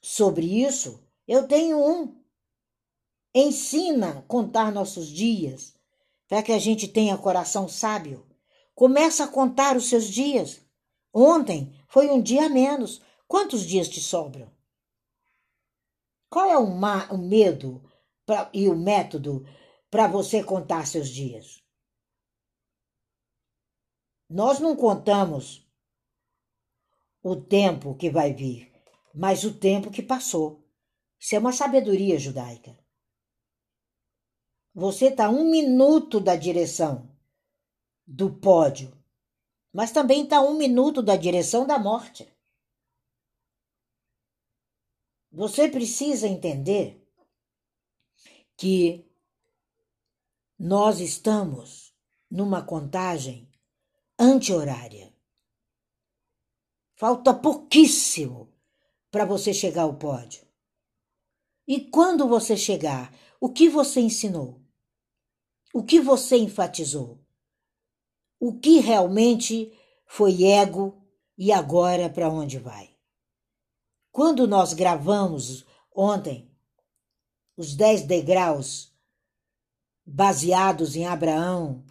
sobre 0.01 0.65
isso, 0.65 1.01
eu 1.25 1.47
tenho 1.47 1.77
um. 1.79 2.18
Ensina 3.33 4.19
a 4.19 4.21
contar 4.23 4.71
nossos 4.71 5.07
dias, 5.07 5.75
para 6.27 6.41
que 6.41 6.51
a 6.51 6.59
gente 6.59 6.87
tenha 6.87 7.17
coração 7.17 7.67
sábio. 7.67 8.27
Começa 8.73 9.25
a 9.25 9.27
contar 9.27 9.75
os 9.77 9.87
seus 9.87 10.07
dias. 10.07 10.61
Ontem 11.13 11.75
foi 11.87 12.09
um 12.09 12.21
dia 12.21 12.45
a 12.45 12.49
menos. 12.49 13.01
Quantos 13.27 13.65
dias 13.65 13.87
te 13.87 14.01
sobram? 14.01 14.51
Qual 16.29 16.49
é 16.49 16.57
o, 16.57 16.63
o 16.63 17.17
medo 17.17 17.83
pra, 18.25 18.49
e 18.53 18.69
o 18.69 18.75
método 18.75 19.45
para 19.89 20.07
você 20.07 20.43
contar 20.43 20.87
seus 20.87 21.09
dias? 21.09 21.61
Nós 24.29 24.59
não 24.59 24.75
contamos 24.75 25.67
o 27.21 27.35
tempo 27.35 27.95
que 27.95 28.09
vai 28.09 28.33
vir, 28.33 28.71
mas 29.13 29.43
o 29.43 29.53
tempo 29.53 29.91
que 29.91 30.01
passou. 30.01 30.63
Isso 31.19 31.35
é 31.35 31.39
uma 31.39 31.51
sabedoria 31.51 32.17
judaica. 32.17 32.78
Você 34.79 35.07
está 35.07 35.29
um 35.29 35.43
minuto 35.43 36.21
da 36.21 36.37
direção 36.37 37.13
do 38.07 38.33
pódio, 38.33 38.97
mas 39.73 39.91
também 39.91 40.23
está 40.23 40.39
um 40.39 40.53
minuto 40.53 41.03
da 41.03 41.17
direção 41.17 41.67
da 41.67 41.77
morte. 41.77 42.33
Você 45.29 45.67
precisa 45.67 46.29
entender 46.29 47.05
que 48.55 49.05
nós 50.57 51.01
estamos 51.01 51.93
numa 52.31 52.63
contagem 52.63 53.51
anti-horária. 54.17 55.13
Falta 56.95 57.33
pouquíssimo 57.33 58.47
para 59.11 59.25
você 59.25 59.53
chegar 59.53 59.81
ao 59.81 59.97
pódio. 59.97 60.47
E 61.67 61.81
quando 61.81 62.29
você 62.29 62.55
chegar, 62.55 63.13
o 63.41 63.49
que 63.51 63.67
você 63.67 63.99
ensinou? 63.99 64.68
O 65.73 65.83
que 65.83 65.99
você 65.99 66.37
enfatizou? 66.37 67.19
O 68.39 68.57
que 68.57 68.79
realmente 68.79 69.71
foi 70.05 70.43
ego 70.43 71.05
e 71.37 71.51
agora 71.51 72.09
para 72.09 72.29
onde 72.29 72.57
vai? 72.57 72.89
Quando 74.11 74.47
nós 74.47 74.73
gravamos 74.73 75.65
ontem 75.95 76.49
os 77.55 77.75
dez 77.75 78.01
degraus 78.01 78.91
baseados 80.05 80.95
em 80.95 81.05
Abraão 81.05 81.85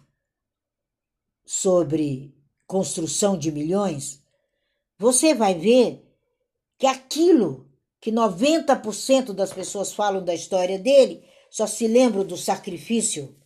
sobre 1.45 2.35
construção 2.67 3.37
de 3.37 3.51
milhões, 3.51 4.21
você 4.97 5.33
vai 5.33 5.53
ver 5.53 6.05
que 6.77 6.85
aquilo 6.85 7.69
que 8.01 8.11
90% 8.11 9.33
das 9.33 9.53
pessoas 9.53 9.93
falam 9.93 10.23
da 10.23 10.33
história 10.33 10.77
dele 10.77 11.27
só 11.49 11.65
se 11.65 11.87
lembram 11.87 12.25
do 12.25 12.37
sacrifício, 12.37 13.38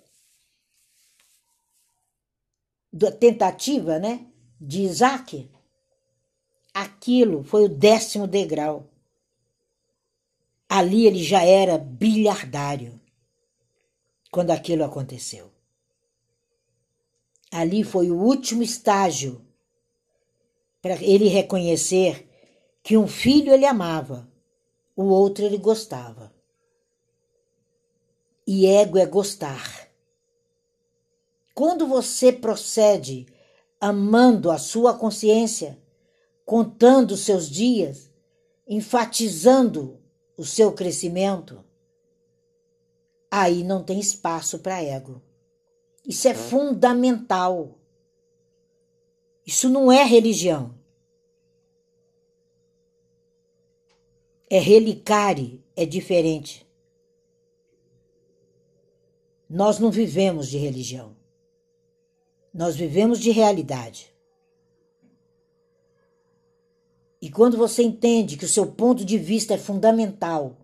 da 2.94 3.12
tentativa, 3.12 3.98
né, 3.98 4.28
de 4.62 4.84
Isaac. 4.84 5.50
Aquilo 6.72 7.44
foi 7.44 7.66
o 7.66 7.70
décimo 7.70 8.28
degrau. 8.28 8.88
Ali 10.70 11.08
ele 11.08 11.24
já 11.24 11.44
era 11.44 11.78
bilhardário 11.78 13.02
quando 14.32 14.52
aquilo 14.52 14.84
aconteceu. 14.84 15.52
Ali 17.52 17.84
foi 17.84 18.12
o 18.12 18.20
último 18.20 18.62
estágio 18.62 19.46
para 20.82 21.02
ele 21.02 21.28
reconhecer 21.28 22.30
que 22.82 22.98
um 22.98 23.08
filho 23.08 23.54
ele 23.54 23.66
amava, 23.66 24.28
o 24.96 25.06
outro 25.06 25.46
ele 25.46 25.58
gostava. 25.58 26.34
E 28.46 28.66
ego 28.66 28.98
é 28.98 29.06
gostar. 29.06 29.83
Quando 31.54 31.86
você 31.86 32.32
procede 32.32 33.28
amando 33.80 34.50
a 34.50 34.58
sua 34.58 34.98
consciência, 34.98 35.78
contando 36.46 37.16
seus 37.16 37.50
dias, 37.50 38.10
enfatizando 38.68 40.00
o 40.38 40.46
seu 40.46 40.72
crescimento, 40.72 41.64
aí 43.30 43.64
não 43.64 43.84
tem 43.84 44.00
espaço 44.00 44.60
para 44.60 44.82
ego. 44.82 45.22
Isso 46.06 46.28
é 46.28 46.34
fundamental. 46.34 47.78
Isso 49.46 49.70
não 49.70 49.92
é 49.92 50.04
religião. 50.04 50.74
É 54.50 54.60
relicare, 54.60 55.64
é 55.76 55.86
diferente. 55.86 56.66
Nós 59.50 59.80
não 59.80 59.92
vivemos 59.92 60.48
de 60.48 60.58
religião. 60.58 61.23
Nós 62.54 62.76
vivemos 62.76 63.20
de 63.20 63.32
realidade. 63.32 64.14
E 67.22 67.30
quando 67.30 67.58
você 67.58 67.82
entende 67.82 68.36
que 68.38 68.46
o 68.46 68.50
seu 68.50 68.68
ponto 68.68 69.04
de 69.06 69.18
vista 69.18 69.54
é 69.54 69.58
fundamental 69.58 70.58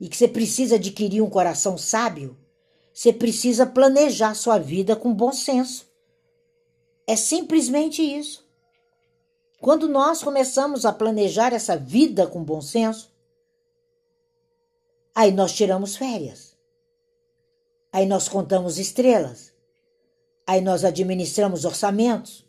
e 0.00 0.08
que 0.08 0.16
você 0.16 0.26
precisa 0.26 0.76
adquirir 0.76 1.20
um 1.20 1.28
coração 1.28 1.76
sábio, 1.76 2.36
você 2.92 3.12
precisa 3.12 3.66
planejar 3.66 4.34
sua 4.34 4.58
vida 4.58 4.96
com 4.96 5.12
bom 5.12 5.32
senso. 5.32 5.86
É 7.06 7.14
simplesmente 7.14 8.02
isso. 8.02 8.48
Quando 9.60 9.86
nós 9.86 10.22
começamos 10.22 10.86
a 10.86 10.92
planejar 10.92 11.52
essa 11.52 11.76
vida 11.76 12.26
com 12.26 12.42
bom 12.42 12.62
senso, 12.62 13.12
aí 15.14 15.30
nós 15.30 15.52
tiramos 15.52 15.96
férias. 15.96 16.56
Aí 17.92 18.06
nós 18.06 18.28
contamos 18.28 18.78
estrelas. 18.78 19.49
Aí 20.50 20.60
nós 20.60 20.84
administramos 20.84 21.64
orçamentos. 21.64 22.44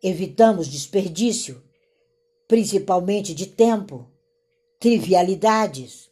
Evitamos 0.00 0.68
desperdício, 0.68 1.60
principalmente 2.46 3.34
de 3.34 3.44
tempo, 3.44 4.08
trivialidades, 4.78 6.08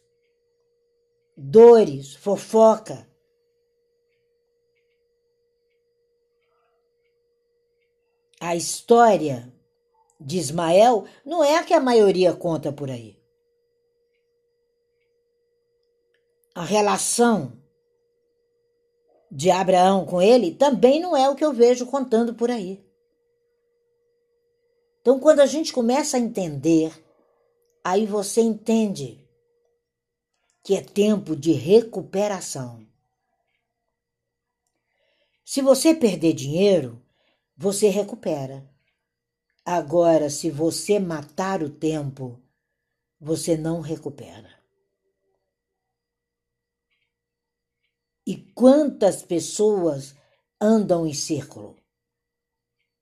dores, 1.33 2.13
fofoca, 2.13 3.07
a 8.37 8.53
história 8.53 9.49
de 10.19 10.37
Ismael 10.37 11.05
não 11.23 11.41
é 11.41 11.55
a 11.55 11.63
que 11.63 11.73
a 11.73 11.79
maioria 11.79 12.33
conta 12.33 12.69
por 12.73 12.91
aí. 12.91 13.17
A 16.53 16.65
relação 16.65 17.53
de 19.31 19.51
Abraão 19.51 20.05
com 20.05 20.21
ele 20.21 20.51
também 20.55 20.99
não 20.99 21.15
é 21.15 21.29
o 21.29 21.35
que 21.35 21.43
eu 21.43 21.53
vejo 21.53 21.85
contando 21.85 22.33
por 22.33 22.49
aí. 22.49 22.83
Então, 25.01 25.19
quando 25.19 25.39
a 25.39 25.45
gente 25.45 25.71
começa 25.71 26.17
a 26.17 26.19
entender, 26.19 26.91
aí 27.83 28.05
você 28.05 28.41
entende 28.41 29.25
que 30.63 30.75
é 30.75 30.81
tempo 30.81 31.35
de 31.35 31.53
recuperação. 31.53 32.85
Se 35.45 35.61
você 35.61 35.95
perder 35.95 36.33
dinheiro, 36.33 37.01
você 37.55 37.87
recupera. 37.87 38.69
Agora, 39.63 40.29
se 40.29 40.49
você 40.49 40.99
matar 40.99 41.63
o 41.63 41.69
tempo, 41.69 42.37
você 43.17 43.55
não 43.55 43.79
recupera. 43.79 44.56
E 48.27 48.35
quantas 48.35 49.23
pessoas 49.23 50.13
andam 50.59 51.07
em 51.07 51.13
círculo? 51.13 51.77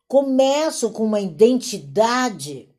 Começo 0.08 0.92
com 0.92 1.04
uma 1.04 1.20
identidade. 1.20 2.70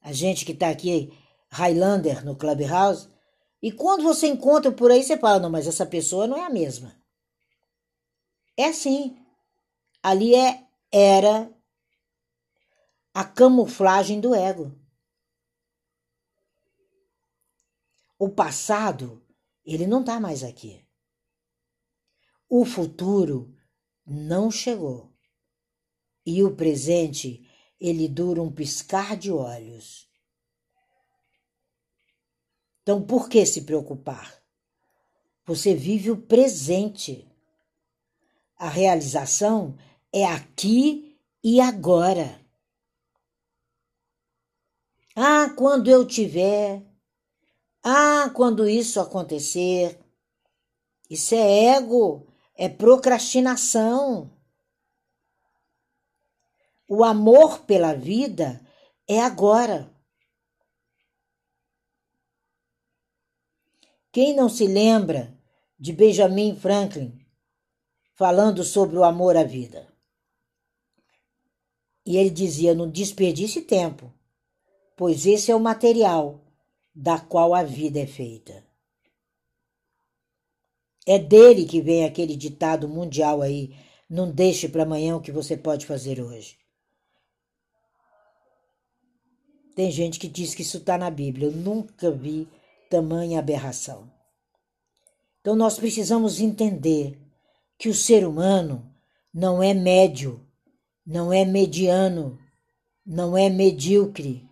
A 0.00 0.12
gente 0.12 0.44
que 0.44 0.50
está 0.50 0.68
aqui, 0.68 1.16
Highlander, 1.50 2.24
no 2.24 2.34
Clubhouse, 2.34 3.08
e 3.62 3.70
quando 3.70 4.02
você 4.02 4.26
encontra 4.26 4.72
por 4.72 4.90
aí, 4.90 5.04
você 5.04 5.16
fala: 5.16 5.38
não, 5.38 5.50
mas 5.50 5.68
essa 5.68 5.86
pessoa 5.86 6.26
não 6.26 6.36
é 6.36 6.46
a 6.46 6.50
mesma. 6.50 7.00
É 8.56 8.66
assim. 8.66 9.16
Ali 10.02 10.34
é 10.34 10.66
era 10.90 11.48
a 13.14 13.22
camuflagem 13.22 14.20
do 14.20 14.34
ego. 14.34 14.74
O 18.18 18.28
passado, 18.28 19.22
ele 19.64 19.86
não 19.86 20.00
está 20.00 20.18
mais 20.18 20.42
aqui. 20.42 20.84
O 22.48 22.64
futuro 22.64 23.54
não 24.06 24.50
chegou. 24.50 25.12
E 26.26 26.42
o 26.42 26.54
presente, 26.54 27.48
ele 27.80 28.08
dura 28.08 28.42
um 28.42 28.52
piscar 28.52 29.16
de 29.16 29.30
olhos. 29.30 30.08
Então, 32.82 33.02
por 33.04 33.28
que 33.28 33.46
se 33.46 33.62
preocupar? 33.62 34.42
Você 35.46 35.74
vive 35.74 36.10
o 36.10 36.20
presente. 36.20 37.26
A 38.56 38.68
realização 38.68 39.78
é 40.12 40.24
aqui 40.26 41.18
e 41.42 41.60
agora. 41.60 42.44
Ah, 45.14 45.50
quando 45.56 45.88
eu 45.88 46.06
tiver. 46.06 46.89
Ah, 47.82 48.30
quando 48.34 48.68
isso 48.68 49.00
acontecer. 49.00 49.98
Isso 51.08 51.34
é 51.34 51.76
ego, 51.76 52.26
é 52.54 52.68
procrastinação. 52.68 54.30
O 56.86 57.02
amor 57.02 57.60
pela 57.60 57.94
vida 57.94 58.60
é 59.08 59.20
agora. 59.20 59.92
Quem 64.12 64.34
não 64.34 64.48
se 64.48 64.66
lembra 64.66 65.36
de 65.78 65.92
Benjamin 65.92 66.56
Franklin 66.56 67.24
falando 68.14 68.62
sobre 68.62 68.98
o 68.98 69.04
amor 69.04 69.36
à 69.36 69.44
vida. 69.44 69.88
E 72.04 72.16
ele 72.16 72.30
dizia: 72.30 72.74
não 72.74 72.90
desperdice 72.90 73.62
tempo, 73.62 74.12
pois 74.96 75.26
esse 75.26 75.50
é 75.50 75.56
o 75.56 75.60
material 75.60 76.49
da 76.94 77.18
qual 77.18 77.54
a 77.54 77.62
vida 77.62 78.00
é 78.00 78.06
feita. 78.06 78.64
É 81.06 81.18
dele 81.18 81.64
que 81.64 81.80
vem 81.80 82.04
aquele 82.04 82.36
ditado 82.36 82.88
mundial 82.88 83.42
aí: 83.42 83.74
não 84.08 84.30
deixe 84.30 84.68
para 84.68 84.82
amanhã 84.82 85.16
o 85.16 85.20
que 85.20 85.32
você 85.32 85.56
pode 85.56 85.86
fazer 85.86 86.20
hoje. 86.20 86.58
Tem 89.74 89.90
gente 89.90 90.18
que 90.18 90.28
diz 90.28 90.54
que 90.54 90.62
isso 90.62 90.78
está 90.78 90.98
na 90.98 91.10
Bíblia. 91.10 91.48
Eu 91.48 91.52
nunca 91.52 92.10
vi 92.10 92.48
tamanha 92.90 93.38
aberração. 93.38 94.10
Então 95.40 95.56
nós 95.56 95.78
precisamos 95.78 96.40
entender 96.40 97.18
que 97.78 97.88
o 97.88 97.94
ser 97.94 98.26
humano 98.26 98.92
não 99.32 99.62
é 99.62 99.72
médio, 99.72 100.46
não 101.06 101.32
é 101.32 101.44
mediano, 101.44 102.38
não 103.06 103.38
é 103.38 103.48
medíocre. 103.48 104.49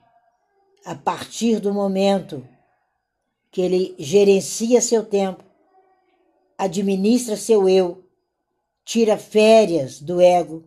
A 0.89 0.95
partir 0.95 1.61
do 1.61 1.75
momento 1.75 2.49
que 3.51 3.61
ele 3.61 3.95
gerencia 3.99 4.81
seu 4.81 5.05
tempo, 5.05 5.45
administra 6.57 7.37
seu 7.37 7.69
eu, 7.69 8.11
tira 8.87 9.19
férias 9.19 10.01
do 10.01 10.19
ego, 10.19 10.67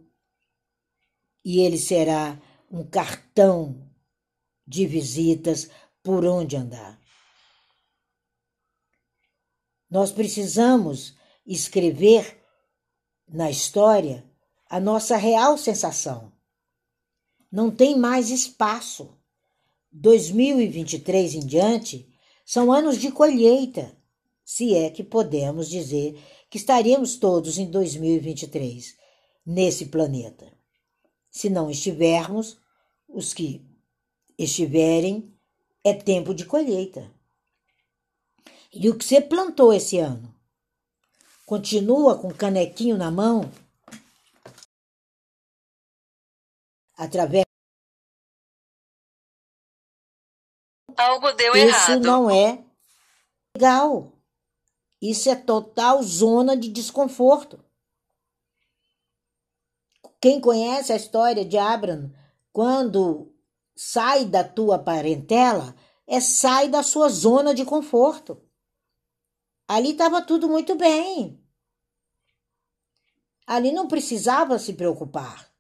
e 1.43 1.61
ele 1.61 1.79
será 1.79 2.39
um 2.69 2.83
cartão 2.83 3.91
de 4.67 4.85
visitas 4.85 5.71
por 6.03 6.23
onde 6.23 6.55
andar. 6.55 7.01
Nós 9.89 10.11
precisamos 10.11 11.15
escrever 11.47 12.45
na 13.27 13.49
história 13.49 14.23
a 14.69 14.79
nossa 14.79 15.17
real 15.17 15.57
sensação. 15.57 16.31
Não 17.51 17.71
tem 17.71 17.97
mais 17.97 18.29
espaço. 18.29 19.19
2023 19.91 21.35
em 21.35 21.45
diante 21.45 22.07
são 22.45 22.71
anos 22.71 22.97
de 22.97 23.11
colheita, 23.11 23.95
se 24.43 24.75
é 24.75 24.89
que 24.89 25.03
podemos 25.03 25.69
dizer 25.69 26.21
que 26.49 26.57
estaremos 26.57 27.15
todos 27.15 27.57
em 27.57 27.69
2023 27.69 28.95
nesse 29.45 29.87
planeta. 29.87 30.51
Se 31.29 31.49
não 31.49 31.69
estivermos, 31.69 32.57
os 33.07 33.33
que 33.33 33.65
estiverem, 34.37 35.33
é 35.83 35.93
tempo 35.93 36.33
de 36.33 36.45
colheita. 36.45 37.09
E 38.73 38.89
o 38.89 38.97
que 38.97 39.05
você 39.05 39.21
plantou 39.21 39.73
esse 39.73 39.97
ano? 39.97 40.31
continua 41.51 42.17
com 42.17 42.29
o 42.29 42.33
canequinho 42.33 42.97
na 42.97 43.11
mão, 43.11 43.51
através. 46.95 47.50
Algo 51.01 51.31
deu 51.33 51.55
Isso 51.55 51.67
errado. 51.67 51.89
Isso 51.89 51.99
não 51.99 52.29
é 52.29 52.63
legal. 53.55 54.13
Isso 55.01 55.29
é 55.29 55.35
total 55.35 56.01
zona 56.03 56.55
de 56.55 56.69
desconforto. 56.69 57.63
Quem 60.21 60.39
conhece 60.39 60.93
a 60.93 60.95
história 60.95 61.43
de 61.43 61.57
Abraham, 61.57 62.13
quando 62.53 63.33
sai 63.75 64.25
da 64.25 64.43
tua 64.43 64.77
parentela, 64.77 65.75
é 66.05 66.19
sai 66.19 66.69
da 66.69 66.83
sua 66.83 67.09
zona 67.09 67.55
de 67.55 67.65
conforto. 67.65 68.39
Ali 69.67 69.91
estava 69.91 70.21
tudo 70.21 70.47
muito 70.47 70.75
bem. 70.75 71.41
Ali 73.47 73.71
não 73.71 73.87
precisava 73.87 74.59
se 74.59 74.73
preocupar. 74.73 75.51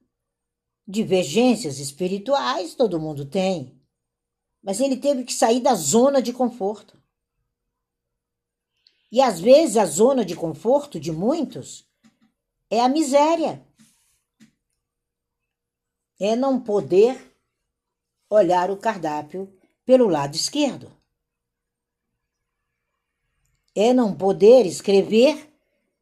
Divergências 0.87 1.79
espirituais 1.79 2.75
todo 2.75 2.99
mundo 2.99 3.25
tem, 3.25 3.80
mas 4.61 4.79
ele 4.79 4.97
teve 4.97 5.23
que 5.23 5.33
sair 5.33 5.59
da 5.59 5.73
zona 5.73 6.21
de 6.21 6.31
conforto. 6.31 6.99
E 9.11 9.21
às 9.21 9.39
vezes 9.39 9.77
a 9.77 9.85
zona 9.85 10.23
de 10.23 10.35
conforto 10.35 10.99
de 10.99 11.11
muitos 11.11 11.85
é 12.69 12.79
a 12.79 12.87
miséria. 12.87 13.65
É 16.19 16.35
não 16.35 16.59
poder 16.59 17.35
olhar 18.29 18.69
o 18.69 18.77
cardápio 18.77 19.51
pelo 19.85 20.07
lado 20.07 20.35
esquerdo. 20.35 20.91
É 23.75 23.93
não 23.93 24.15
poder 24.15 24.65
escrever 24.65 25.51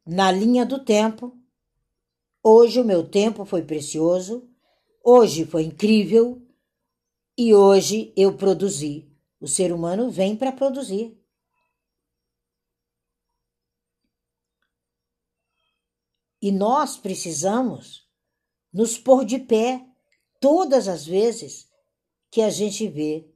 na 0.06 0.30
linha 0.30 0.66
do 0.66 0.84
tempo 0.84 1.40
Hoje 2.42 2.80
o 2.80 2.84
meu 2.84 3.06
tempo 3.06 3.44
foi 3.44 3.60
precioso, 3.60 4.48
hoje 5.04 5.44
foi 5.44 5.64
incrível 5.64 6.40
e 7.40 7.54
hoje 7.54 8.12
eu 8.14 8.36
produzi. 8.36 9.10
O 9.40 9.48
ser 9.48 9.72
humano 9.72 10.10
vem 10.10 10.36
para 10.36 10.52
produzir. 10.52 11.18
E 16.42 16.52
nós 16.52 16.98
precisamos 16.98 18.06
nos 18.70 18.98
pôr 18.98 19.24
de 19.24 19.38
pé 19.38 19.82
todas 20.38 20.86
as 20.86 21.06
vezes 21.06 21.66
que 22.30 22.42
a 22.42 22.50
gente 22.50 22.86
vê, 22.86 23.26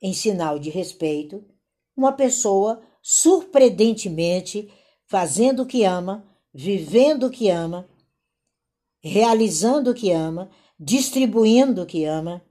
em 0.00 0.14
sinal 0.14 0.60
de 0.60 0.70
respeito, 0.70 1.44
uma 1.96 2.12
pessoa 2.12 2.80
surpreendentemente 3.02 4.72
fazendo 5.04 5.64
o 5.64 5.66
que 5.66 5.82
ama, 5.82 6.24
vivendo 6.54 7.26
o 7.26 7.30
que 7.30 7.48
ama 7.48 7.88
realizando 9.00 9.90
o 9.90 9.94
que 9.94 10.10
ama, 10.10 10.50
distribuindo 10.78 11.82
o 11.82 11.86
que 11.86 12.04
ama, 12.04 12.42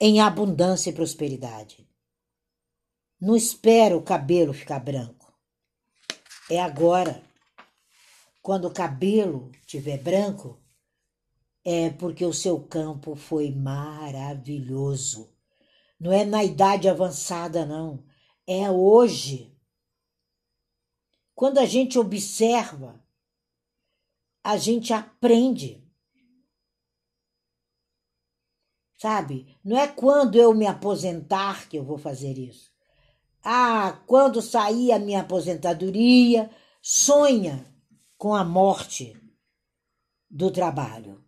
em 0.00 0.20
abundância 0.20 0.90
e 0.90 0.92
prosperidade. 0.92 1.88
Não 3.20 3.34
espera 3.34 3.96
o 3.96 4.02
cabelo 4.02 4.52
ficar 4.52 4.78
branco. 4.78 5.36
É 6.50 6.60
agora. 6.60 7.22
Quando 8.40 8.66
o 8.66 8.72
cabelo 8.72 9.50
estiver 9.60 9.98
branco, 9.98 10.62
é 11.64 11.90
porque 11.90 12.24
o 12.24 12.32
seu 12.32 12.60
campo 12.60 13.16
foi 13.16 13.50
maravilhoso. 13.50 15.34
Não 15.98 16.12
é 16.12 16.24
na 16.24 16.44
idade 16.44 16.88
avançada, 16.88 17.66
não. 17.66 18.04
É 18.46 18.70
hoje. 18.70 19.52
Quando 21.34 21.58
a 21.58 21.66
gente 21.66 21.98
observa, 21.98 23.04
a 24.42 24.56
gente 24.56 24.92
aprende. 24.92 25.87
Sabe? 28.98 29.56
Não 29.64 29.78
é 29.78 29.86
quando 29.86 30.34
eu 30.34 30.52
me 30.52 30.66
aposentar 30.66 31.68
que 31.68 31.78
eu 31.78 31.84
vou 31.84 31.96
fazer 31.96 32.36
isso. 32.36 32.70
Ah, 33.42 34.02
quando 34.06 34.42
sair 34.42 34.90
a 34.90 34.98
minha 34.98 35.20
aposentadoria, 35.20 36.50
sonha 36.82 37.64
com 38.16 38.34
a 38.34 38.44
morte 38.44 39.16
do 40.28 40.50
trabalho. 40.50 41.24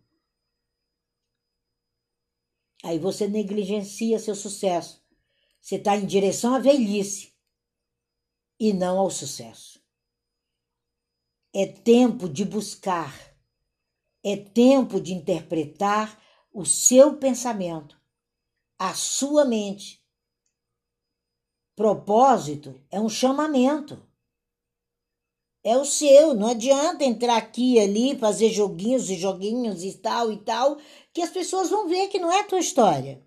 Aí 2.83 2.99
você 2.99 3.27
negligencia 3.27 4.19
seu 4.19 4.35
sucesso. 4.35 5.01
Você 5.61 5.75
está 5.75 5.95
em 5.95 6.05
direção 6.05 6.55
à 6.55 6.59
velhice 6.59 7.31
e 8.59 8.73
não 8.73 8.99
ao 8.99 9.09
sucesso. 9.09 9.79
É 11.53 11.65
tempo 11.65 12.27
de 12.27 12.43
buscar, 12.43 13.13
é 14.23 14.35
tempo 14.35 14.99
de 14.99 15.13
interpretar 15.13 16.19
o 16.53 16.65
seu 16.65 17.17
pensamento, 17.17 17.99
a 18.77 18.93
sua 18.93 19.45
mente. 19.45 20.01
Propósito 21.75 22.79
é 22.89 22.99
um 22.99 23.09
chamamento. 23.09 24.05
É 25.63 25.77
o 25.77 25.85
seu, 25.85 26.33
não 26.33 26.47
adianta 26.47 27.03
entrar 27.03 27.37
aqui 27.37 27.75
e 27.75 27.79
ali, 27.79 28.17
fazer 28.17 28.49
joguinhos 28.49 29.09
e 29.09 29.15
joguinhos 29.15 29.83
e 29.83 29.93
tal 29.97 30.31
e 30.31 30.37
tal, 30.37 30.77
que 31.13 31.21
as 31.21 31.29
pessoas 31.29 31.69
vão 31.69 31.87
ver 31.87 32.07
que 32.07 32.19
não 32.19 32.31
é 32.31 32.39
a 32.39 32.47
tua 32.47 32.59
história. 32.59 33.23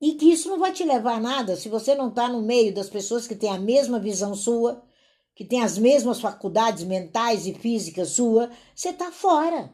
E 0.00 0.14
que 0.14 0.26
isso 0.32 0.48
não 0.48 0.58
vai 0.58 0.72
te 0.72 0.84
levar 0.84 1.14
a 1.14 1.20
nada 1.20 1.56
se 1.56 1.68
você 1.68 1.94
não 1.94 2.08
está 2.08 2.28
no 2.28 2.42
meio 2.42 2.74
das 2.74 2.90
pessoas 2.90 3.26
que 3.26 3.36
têm 3.36 3.50
a 3.50 3.58
mesma 3.58 3.98
visão 3.98 4.34
sua, 4.34 4.84
que 5.34 5.44
têm 5.44 5.62
as 5.62 5.78
mesmas 5.78 6.20
faculdades 6.20 6.84
mentais 6.84 7.46
e 7.46 7.54
físicas 7.54 8.10
sua, 8.10 8.50
você 8.74 8.90
está 8.90 9.10
fora. 9.10 9.72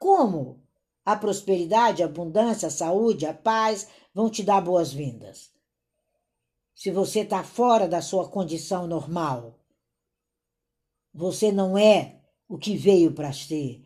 Como 0.00 0.62
a 1.04 1.14
prosperidade, 1.14 2.02
a 2.02 2.06
abundância, 2.06 2.68
a 2.68 2.70
saúde, 2.70 3.26
a 3.26 3.34
paz 3.34 3.86
vão 4.14 4.30
te 4.30 4.42
dar 4.42 4.62
boas-vindas? 4.62 5.50
Se 6.74 6.90
você 6.90 7.20
está 7.20 7.44
fora 7.44 7.86
da 7.86 8.00
sua 8.00 8.26
condição 8.26 8.86
normal, 8.86 9.60
você 11.12 11.52
não 11.52 11.76
é 11.76 12.22
o 12.48 12.56
que 12.56 12.78
veio 12.78 13.12
para 13.12 13.30
ser. 13.30 13.84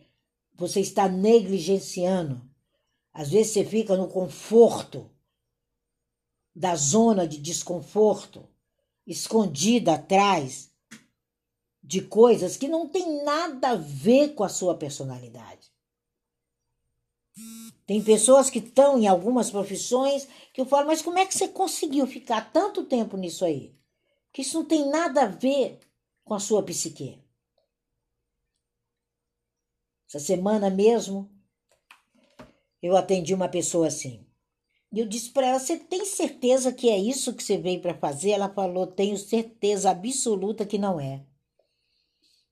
Você 0.54 0.78
está 0.78 1.08
negligenciando. 1.08 2.48
Às 3.12 3.30
vezes 3.30 3.52
você 3.52 3.64
fica 3.64 3.96
no 3.96 4.06
conforto 4.06 5.10
da 6.54 6.76
zona 6.76 7.26
de 7.26 7.38
desconforto, 7.38 8.48
escondida 9.04 9.94
atrás 9.94 10.70
de 11.82 12.02
coisas 12.02 12.56
que 12.56 12.68
não 12.68 12.88
tem 12.88 13.24
nada 13.24 13.70
a 13.70 13.74
ver 13.74 14.34
com 14.34 14.44
a 14.44 14.48
sua 14.48 14.76
personalidade. 14.78 15.73
Tem 17.86 18.02
pessoas 18.02 18.48
que 18.48 18.58
estão 18.58 18.98
em 18.98 19.06
algumas 19.06 19.50
profissões 19.50 20.26
que 20.52 20.60
eu 20.60 20.66
falo, 20.66 20.86
mas 20.86 21.02
como 21.02 21.18
é 21.18 21.26
que 21.26 21.34
você 21.34 21.48
conseguiu 21.48 22.06
ficar 22.06 22.52
tanto 22.52 22.84
tempo 22.84 23.16
nisso 23.16 23.44
aí? 23.44 23.74
Que 24.32 24.42
isso 24.42 24.58
não 24.58 24.64
tem 24.64 24.88
nada 24.88 25.24
a 25.24 25.26
ver 25.26 25.78
com 26.24 26.32
a 26.32 26.40
sua 26.40 26.62
psique. 26.62 27.22
Essa 30.08 30.18
semana 30.18 30.70
mesmo, 30.70 31.30
eu 32.82 32.96
atendi 32.96 33.34
uma 33.34 33.48
pessoa 33.48 33.88
assim. 33.88 34.24
E 34.92 35.00
eu 35.00 35.06
disse 35.06 35.30
para 35.30 35.48
ela: 35.48 35.58
Você 35.58 35.76
tem 35.76 36.04
certeza 36.04 36.72
que 36.72 36.88
é 36.88 36.96
isso 36.96 37.34
que 37.34 37.42
você 37.42 37.58
veio 37.58 37.80
para 37.82 37.98
fazer? 37.98 38.30
Ela 38.30 38.48
falou: 38.48 38.86
Tenho 38.86 39.18
certeza 39.18 39.90
absoluta 39.90 40.64
que 40.64 40.78
não 40.78 41.00
é. 41.00 41.24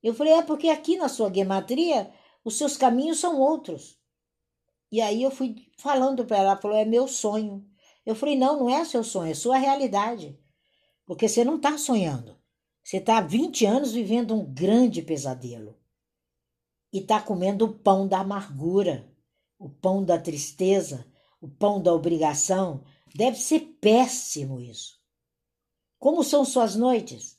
Eu 0.02 0.12
falei: 0.12 0.32
É 0.34 0.42
porque 0.42 0.68
aqui 0.68 0.96
na 0.96 1.08
sua 1.08 1.32
gematria 1.32 2.12
os 2.44 2.58
seus 2.58 2.76
caminhos 2.76 3.20
são 3.20 3.40
outros. 3.40 4.01
E 4.92 5.00
aí 5.00 5.22
eu 5.22 5.30
fui 5.30 5.66
falando 5.78 6.26
para 6.26 6.36
ela: 6.36 6.50
Ela 6.50 6.60
falou: 6.60 6.76
É 6.76 6.84
meu 6.84 7.08
sonho. 7.08 7.66
Eu 8.04 8.14
falei: 8.14 8.36
Não, 8.36 8.60
não 8.60 8.70
é 8.70 8.84
seu 8.84 9.02
sonho, 9.02 9.32
é 9.32 9.34
sua 9.34 9.56
realidade. 9.56 10.38
Porque 11.06 11.26
você 11.26 11.42
não 11.42 11.56
está 11.56 11.78
sonhando. 11.78 12.38
Você 12.84 12.98
está 12.98 13.16
há 13.16 13.20
20 13.22 13.64
anos 13.64 13.92
vivendo 13.92 14.34
um 14.34 14.44
grande 14.44 15.00
pesadelo 15.00 15.78
e 16.92 16.98
está 16.98 17.22
comendo 17.22 17.64
o 17.64 17.72
pão 17.72 18.06
da 18.06 18.18
amargura, 18.18 19.08
o 19.58 19.68
pão 19.68 20.04
da 20.04 20.18
tristeza, 20.18 21.06
o 21.40 21.48
pão 21.48 21.80
da 21.80 21.94
obrigação. 21.94 22.84
Deve 23.14 23.38
ser 23.38 23.60
péssimo 23.80 24.60
isso. 24.60 25.00
Como 25.98 26.22
são 26.22 26.44
suas 26.44 26.74
noites? 26.74 27.38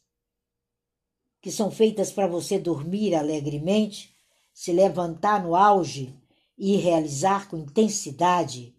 Que 1.42 1.52
são 1.52 1.70
feitas 1.70 2.12
para 2.12 2.26
você 2.26 2.58
dormir 2.58 3.13
alegremente, 3.13 4.16
se 4.54 4.72
levantar 4.72 5.44
no 5.44 5.56
auge 5.56 6.18
e 6.58 6.76
realizar 6.78 7.50
com 7.50 7.58
intensidade 7.58 8.76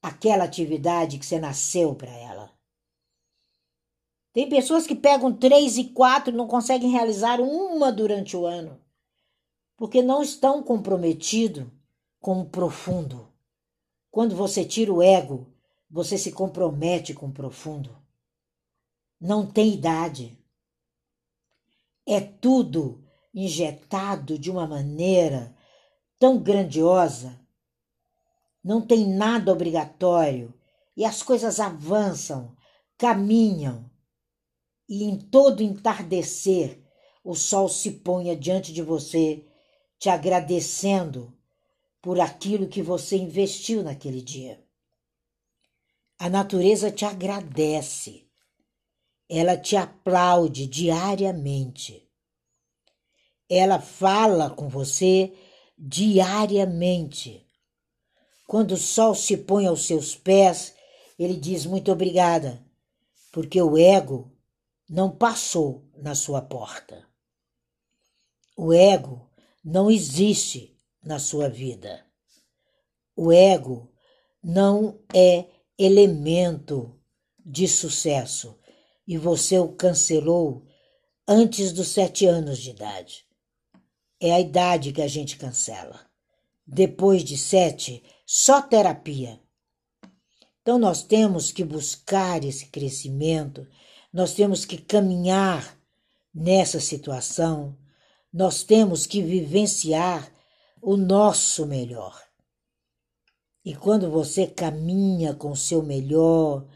aquela 0.00 0.44
atividade 0.44 1.18
que 1.18 1.26
você 1.26 1.38
nasceu 1.38 1.94
para 1.94 2.10
ela. 2.10 2.50
Tem 4.32 4.48
pessoas 4.48 4.86
que 4.86 4.94
pegam 4.94 5.32
três 5.32 5.76
e 5.76 5.84
quatro 5.84 6.32
e 6.32 6.36
não 6.36 6.46
conseguem 6.46 6.90
realizar 6.90 7.40
uma 7.40 7.92
durante 7.92 8.36
o 8.36 8.46
ano 8.46 8.82
porque 9.82 10.00
não 10.00 10.22
estão 10.22 10.62
comprometidos 10.62 11.66
com 12.20 12.40
o 12.40 12.48
profundo. 12.48 13.28
Quando 14.12 14.36
você 14.36 14.64
tira 14.64 14.92
o 14.92 15.02
ego, 15.02 15.52
você 15.90 16.16
se 16.16 16.30
compromete 16.30 17.12
com 17.12 17.26
o 17.26 17.32
profundo. 17.32 17.90
Não 19.20 19.44
tem 19.44 19.74
idade. 19.74 20.38
É 22.06 22.20
tudo 22.20 23.04
injetado 23.34 24.38
de 24.38 24.52
uma 24.52 24.68
maneira 24.68 25.52
tão 26.22 26.38
grandiosa. 26.38 27.36
Não 28.62 28.80
tem 28.80 29.04
nada 29.08 29.50
obrigatório 29.50 30.54
e 30.96 31.04
as 31.04 31.20
coisas 31.20 31.58
avançam, 31.58 32.56
caminham. 32.96 33.90
E 34.88 35.02
em 35.02 35.18
todo 35.18 35.64
entardecer, 35.64 36.80
o 37.24 37.34
sol 37.34 37.68
se 37.68 37.90
põe 37.90 38.38
diante 38.38 38.72
de 38.72 38.82
você 38.82 39.44
te 39.98 40.08
agradecendo 40.08 41.36
por 42.00 42.20
aquilo 42.20 42.68
que 42.68 42.82
você 42.82 43.16
investiu 43.16 43.82
naquele 43.82 44.22
dia. 44.22 44.64
A 46.20 46.30
natureza 46.30 46.88
te 46.88 47.04
agradece, 47.04 48.28
ela 49.28 49.56
te 49.56 49.74
aplaude 49.74 50.68
diariamente, 50.68 52.08
ela 53.48 53.80
fala 53.80 54.50
com 54.50 54.68
você 54.68 55.36
diariamente. 55.84 57.44
Quando 58.46 58.72
o 58.72 58.76
sol 58.76 59.16
se 59.16 59.36
põe 59.36 59.66
aos 59.66 59.84
seus 59.84 60.14
pés, 60.14 60.74
ele 61.18 61.36
diz 61.36 61.66
muito 61.66 61.90
obrigada, 61.90 62.64
porque 63.32 63.60
o 63.60 63.76
ego 63.76 64.32
não 64.88 65.10
passou 65.10 65.84
na 65.96 66.14
sua 66.14 66.40
porta. 66.40 67.04
O 68.56 68.72
ego 68.72 69.28
não 69.64 69.90
existe 69.90 70.78
na 71.02 71.18
sua 71.18 71.48
vida. 71.48 72.06
O 73.16 73.32
ego 73.32 73.92
não 74.40 75.00
é 75.12 75.46
elemento 75.76 76.96
de 77.44 77.66
sucesso 77.66 78.56
e 79.06 79.18
você 79.18 79.58
o 79.58 79.72
cancelou 79.72 80.64
antes 81.26 81.72
dos 81.72 81.88
sete 81.88 82.24
anos 82.24 82.58
de 82.58 82.70
idade. 82.70 83.31
É 84.22 84.32
a 84.32 84.40
idade 84.40 84.92
que 84.92 85.02
a 85.02 85.08
gente 85.08 85.36
cancela. 85.36 86.00
Depois 86.66 87.24
de 87.24 87.36
sete, 87.36 88.02
só 88.24 88.62
terapia. 88.62 89.40
Então 90.62 90.78
nós 90.78 91.02
temos 91.02 91.50
que 91.50 91.64
buscar 91.64 92.44
esse 92.44 92.66
crescimento, 92.66 93.66
nós 94.12 94.32
temos 94.32 94.64
que 94.64 94.78
caminhar 94.78 95.76
nessa 96.32 96.78
situação 96.78 97.76
nós 98.32 98.62
temos 98.62 99.04
que 99.04 99.20
vivenciar 99.20 100.32
o 100.80 100.96
nosso 100.96 101.66
melhor. 101.66 102.18
E 103.64 103.74
quando 103.74 104.10
você 104.10 104.46
caminha 104.46 105.34
com 105.34 105.50
o 105.52 105.56
seu 105.56 105.82
melhor, 105.82 106.66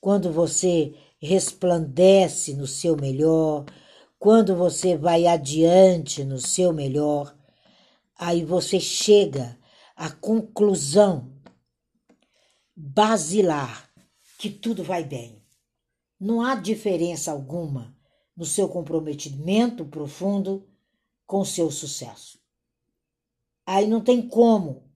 quando 0.00 0.32
você 0.32 0.94
resplandece 1.20 2.52
no 2.54 2.66
seu 2.66 2.96
melhor, 2.96 3.64
quando 4.18 4.56
você 4.56 4.96
vai 4.96 5.26
adiante 5.26 6.24
no 6.24 6.38
seu 6.38 6.72
melhor, 6.72 7.36
aí 8.16 8.44
você 8.44 8.80
chega 8.80 9.58
à 9.94 10.10
conclusão 10.10 11.32
basilar 12.74 13.90
que 14.38 14.50
tudo 14.50 14.82
vai 14.82 15.04
bem. 15.04 15.42
Não 16.18 16.40
há 16.40 16.54
diferença 16.54 17.30
alguma 17.30 17.96
no 18.36 18.44
seu 18.44 18.68
comprometimento 18.68 19.84
profundo 19.84 20.68
com 21.26 21.44
seu 21.44 21.70
sucesso. 21.70 22.38
Aí 23.64 23.86
não 23.86 24.00
tem 24.00 24.26
como 24.26 24.88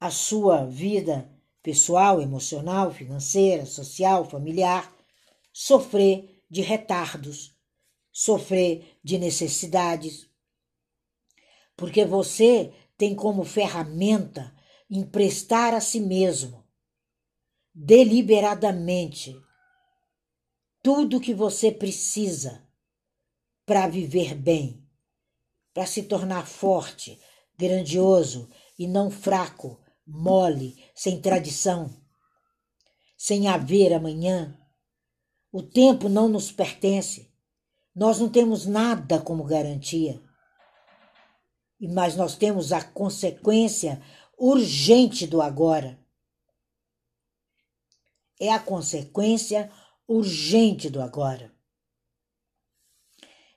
a 0.00 0.10
sua 0.10 0.64
vida 0.64 1.30
pessoal, 1.62 2.20
emocional, 2.20 2.90
financeira, 2.90 3.66
social, 3.66 4.24
familiar 4.24 4.92
sofrer 5.52 6.37
de 6.48 6.60
retardos, 6.60 7.56
sofrer 8.12 8.98
de 9.02 9.18
necessidades. 9.18 10.28
Porque 11.76 12.04
você 12.04 12.72
tem 12.96 13.14
como 13.14 13.44
ferramenta 13.44 14.54
emprestar 14.90 15.74
a 15.74 15.80
si 15.80 16.00
mesmo, 16.00 16.66
deliberadamente, 17.74 19.36
tudo 20.82 21.20
que 21.20 21.34
você 21.34 21.70
precisa 21.70 22.66
para 23.64 23.86
viver 23.86 24.34
bem, 24.34 24.82
para 25.74 25.86
se 25.86 26.04
tornar 26.04 26.46
forte, 26.46 27.20
grandioso 27.56 28.50
e 28.78 28.86
não 28.86 29.10
fraco, 29.10 29.78
mole, 30.06 30.82
sem 30.94 31.20
tradição, 31.20 31.94
sem 33.16 33.46
haver 33.46 33.92
amanhã. 33.92 34.57
O 35.50 35.62
tempo 35.62 36.08
não 36.08 36.28
nos 36.28 36.52
pertence. 36.52 37.32
Nós 37.94 38.18
não 38.18 38.28
temos 38.28 38.66
nada 38.66 39.20
como 39.20 39.44
garantia. 39.44 40.22
Mas 41.80 42.16
nós 42.16 42.36
temos 42.36 42.72
a 42.72 42.82
consequência 42.82 44.02
urgente 44.36 45.26
do 45.26 45.40
agora. 45.40 45.98
É 48.40 48.52
a 48.52 48.60
consequência 48.60 49.70
urgente 50.06 50.88
do 50.88 51.02
agora. 51.02 51.52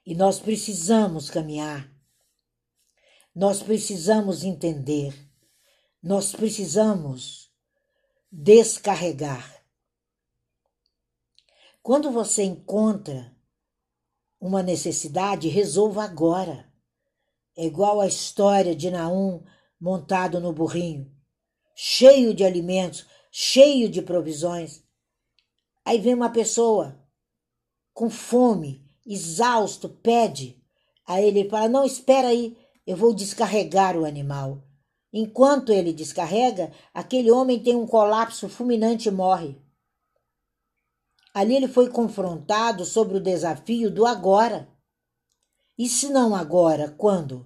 E 0.05 0.15
nós 0.15 0.39
precisamos 0.39 1.29
caminhar, 1.29 1.89
nós 3.33 3.61
precisamos 3.61 4.43
entender, 4.43 5.13
nós 6.01 6.31
precisamos 6.31 7.51
descarregar. 8.31 9.60
Quando 11.83 12.11
você 12.11 12.43
encontra 12.43 13.35
uma 14.39 14.61
necessidade, 14.61 15.47
resolva 15.47 16.03
agora. 16.03 16.71
É 17.57 17.65
igual 17.65 17.99
a 17.99 18.07
história 18.07 18.75
de 18.75 18.91
Naum 18.91 19.43
montado 19.79 20.39
no 20.39 20.53
burrinho, 20.53 21.11
cheio 21.75 22.35
de 22.35 22.43
alimentos, 22.43 23.07
cheio 23.31 23.89
de 23.89 23.99
provisões. 24.01 24.83
Aí 25.83 25.99
vem 25.99 26.13
uma 26.13 26.29
pessoa 26.29 26.99
com 27.93 28.09
fome, 28.09 28.87
exausto, 29.05 29.89
pede. 29.89 30.63
Aí 31.07 31.25
ele 31.25 31.49
fala: 31.49 31.67
Não, 31.67 31.83
espera 31.83 32.27
aí, 32.27 32.55
eu 32.85 32.95
vou 32.95 33.13
descarregar 33.13 33.97
o 33.97 34.05
animal. 34.05 34.63
Enquanto 35.11 35.73
ele 35.73 35.91
descarrega, 35.91 36.71
aquele 36.93 37.31
homem 37.31 37.61
tem 37.61 37.75
um 37.75 37.87
colapso 37.87 38.47
fulminante 38.47 39.09
e 39.09 39.11
morre. 39.11 39.60
Ali 41.33 41.55
ele 41.55 41.67
foi 41.67 41.89
confrontado 41.89 42.85
sobre 42.85 43.17
o 43.17 43.21
desafio 43.21 43.89
do 43.89 44.05
agora. 44.05 44.67
E 45.77 45.87
se 45.87 46.09
não 46.09 46.35
agora, 46.35 46.93
quando? 46.97 47.45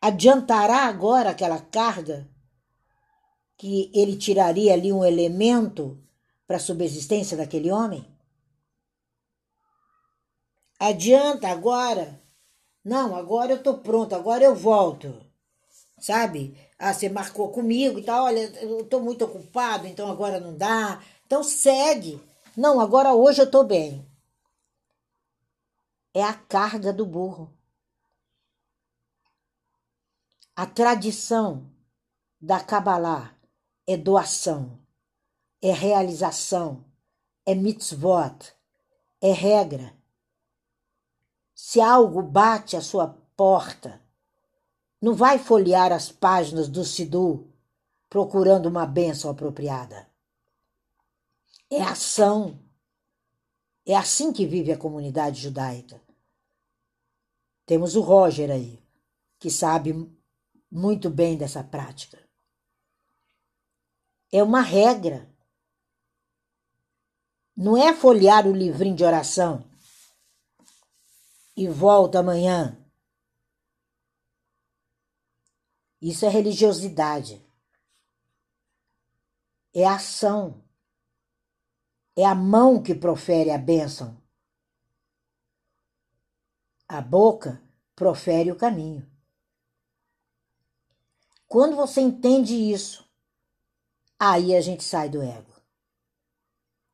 Adiantará 0.00 0.84
agora 0.84 1.30
aquela 1.30 1.58
carga 1.58 2.28
que 3.56 3.90
ele 3.92 4.16
tiraria 4.16 4.72
ali 4.72 4.92
um 4.92 5.04
elemento 5.04 6.00
para 6.46 6.56
a 6.56 6.60
subsistência 6.60 7.36
daquele 7.36 7.70
homem? 7.70 8.06
Adianta 10.78 11.48
agora? 11.48 12.22
Não, 12.84 13.16
agora 13.16 13.52
eu 13.52 13.56
estou 13.56 13.78
pronto, 13.78 14.14
agora 14.14 14.44
eu 14.44 14.54
volto. 14.54 15.12
Sabe? 15.98 16.56
Ah, 16.78 16.94
você 16.94 17.08
marcou 17.08 17.50
comigo 17.50 17.98
e 17.98 18.04
tal, 18.04 18.26
olha, 18.26 18.38
eu 18.62 18.80
estou 18.80 19.00
muito 19.00 19.24
ocupado, 19.24 19.88
então 19.88 20.08
agora 20.08 20.38
não 20.38 20.56
dá. 20.56 21.02
Então 21.26 21.42
segue. 21.42 22.20
Não, 22.58 22.80
agora 22.80 23.14
hoje 23.14 23.40
eu 23.40 23.44
estou 23.44 23.62
bem. 23.62 24.04
É 26.12 26.24
a 26.24 26.34
carga 26.34 26.92
do 26.92 27.06
burro. 27.06 27.56
A 30.56 30.66
tradição 30.66 31.70
da 32.40 32.58
Kabbalah 32.58 33.32
é 33.86 33.96
doação, 33.96 34.76
é 35.62 35.70
realização, 35.70 36.84
é 37.46 37.54
mitzvot, 37.54 38.52
é 39.20 39.30
regra. 39.30 39.94
Se 41.54 41.80
algo 41.80 42.20
bate 42.20 42.76
à 42.76 42.80
sua 42.80 43.06
porta, 43.36 44.02
não 45.00 45.14
vai 45.14 45.38
folhear 45.38 45.92
as 45.92 46.10
páginas 46.10 46.66
do 46.66 46.84
Sidu 46.84 47.48
procurando 48.10 48.66
uma 48.66 48.84
bênção 48.84 49.30
apropriada 49.30 50.07
é 51.70 51.82
ação. 51.82 52.58
É 53.86 53.96
assim 53.96 54.32
que 54.32 54.46
vive 54.46 54.72
a 54.72 54.78
comunidade 54.78 55.40
judaica. 55.40 56.00
Temos 57.64 57.96
o 57.96 58.00
Roger 58.00 58.50
aí, 58.50 58.82
que 59.38 59.50
sabe 59.50 59.92
muito 60.70 61.08
bem 61.10 61.36
dessa 61.36 61.62
prática. 61.62 62.18
É 64.30 64.42
uma 64.42 64.60
regra. 64.60 65.30
Não 67.56 67.76
é 67.76 67.92
folhear 67.92 68.46
o 68.46 68.52
livrinho 68.52 68.94
de 68.94 69.04
oração 69.04 69.68
e 71.56 71.66
volta 71.66 72.20
amanhã. 72.20 72.78
Isso 76.00 76.24
é 76.24 76.28
religiosidade. 76.28 77.44
É 79.74 79.84
ação. 79.84 80.62
É 82.20 82.24
a 82.24 82.34
mão 82.34 82.82
que 82.82 82.96
profere 82.96 83.48
a 83.52 83.56
bênção. 83.56 84.20
A 86.88 87.00
boca 87.00 87.62
profere 87.94 88.50
o 88.50 88.56
caminho. 88.56 89.08
Quando 91.46 91.76
você 91.76 92.00
entende 92.00 92.54
isso, 92.56 93.08
aí 94.18 94.56
a 94.56 94.60
gente 94.60 94.82
sai 94.82 95.08
do 95.08 95.22
ego. 95.22 95.62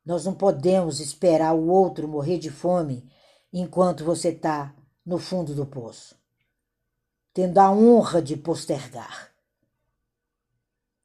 Nós 0.05 0.27
não 0.27 0.35
podemos 0.35 1.01
esperar 1.01 1.55
o 1.55 1.69
outro 1.69 2.07
morrer 2.07 2.39
de 2.39 2.51
fome 2.51 3.11
enquanto 3.51 4.05
você 4.05 4.29
está 4.29 4.77
no 5.07 5.19
fundo 5.19 5.55
do 5.55 5.65
poço, 5.65 6.15
tendo 7.33 7.57
a 7.57 7.71
honra 7.71 8.21
de 8.21 8.37
postergar. 8.37 9.35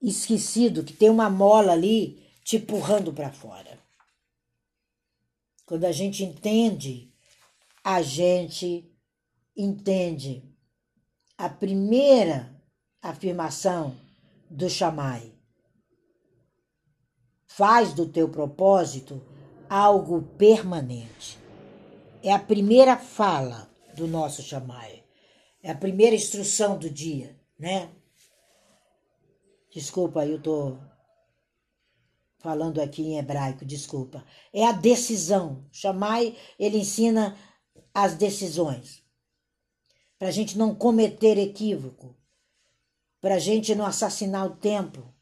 Esquecido 0.01 0.83
que 0.83 0.91
tem 0.91 1.09
uma 1.09 1.29
mola 1.29 1.71
ali 1.71 2.21
te 2.43 2.57
empurrando 2.57 3.13
para 3.13 3.31
fora. 3.31 3.78
Quando 5.69 5.85
a 5.85 5.91
gente 5.91 6.23
entende, 6.23 7.13
a 7.83 8.01
gente 8.01 8.91
entende 9.55 10.43
a 11.37 11.47
primeira 11.47 12.59
afirmação 12.99 13.95
do 14.49 14.67
chamai. 14.67 15.31
Faz 17.45 17.93
do 17.93 18.07
teu 18.07 18.27
propósito 18.29 19.21
algo 19.69 20.23
permanente. 20.39 21.37
É 22.23 22.33
a 22.33 22.39
primeira 22.39 22.97
fala 22.97 23.71
do 23.95 24.07
nosso 24.07 24.41
chamai. 24.41 25.03
É 25.61 25.69
a 25.69 25.75
primeira 25.75 26.15
instrução 26.15 26.79
do 26.79 26.89
dia, 26.89 27.39
né? 27.59 27.91
Desculpa, 29.71 30.25
eu 30.25 30.41
tô 30.41 30.79
falando 32.39 32.81
aqui 32.81 33.03
em 33.03 33.17
hebraico, 33.17 33.65
desculpa, 33.65 34.25
é 34.51 34.65
a 34.65 34.71
decisão. 34.71 35.65
Chamai, 35.71 36.35
ele 36.57 36.79
ensina 36.79 37.37
as 37.93 38.15
decisões. 38.15 39.03
Para 40.17 40.29
a 40.29 40.31
gente 40.31 40.57
não 40.57 40.73
cometer 40.73 41.37
equívoco, 41.37 42.15
para 43.21 43.35
a 43.35 43.39
gente 43.39 43.75
não 43.75 43.85
assassinar 43.85 44.45
o 44.45 44.55
tempo, 44.55 45.13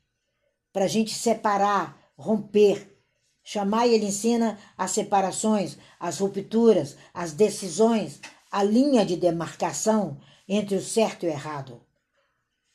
para 0.72 0.86
a 0.86 0.88
gente 0.88 1.14
separar, 1.14 2.12
romper. 2.16 2.96
Chamai, 3.44 3.94
ele 3.94 4.06
ensina 4.06 4.60
as 4.78 4.92
separações, 4.92 5.78
as 6.00 6.20
rupturas, 6.20 6.98
as 7.14 7.34
decisões, 7.34 8.22
a 8.52 8.64
linha 8.64 9.06
de 9.06 9.16
demarcação 9.16 10.20
entre 10.48 10.76
o 10.76 10.82
certo 10.82 11.26
e 11.26 11.30
o 11.30 11.32
errado, 11.32 11.82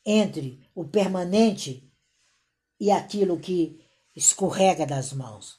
entre 0.04 0.60
o 0.74 0.84
permanente 0.84 1.92
e 2.80 2.90
aquilo 2.90 3.38
que 3.38 3.81
escorrega 4.14 4.86
das 4.86 5.12
mãos. 5.12 5.58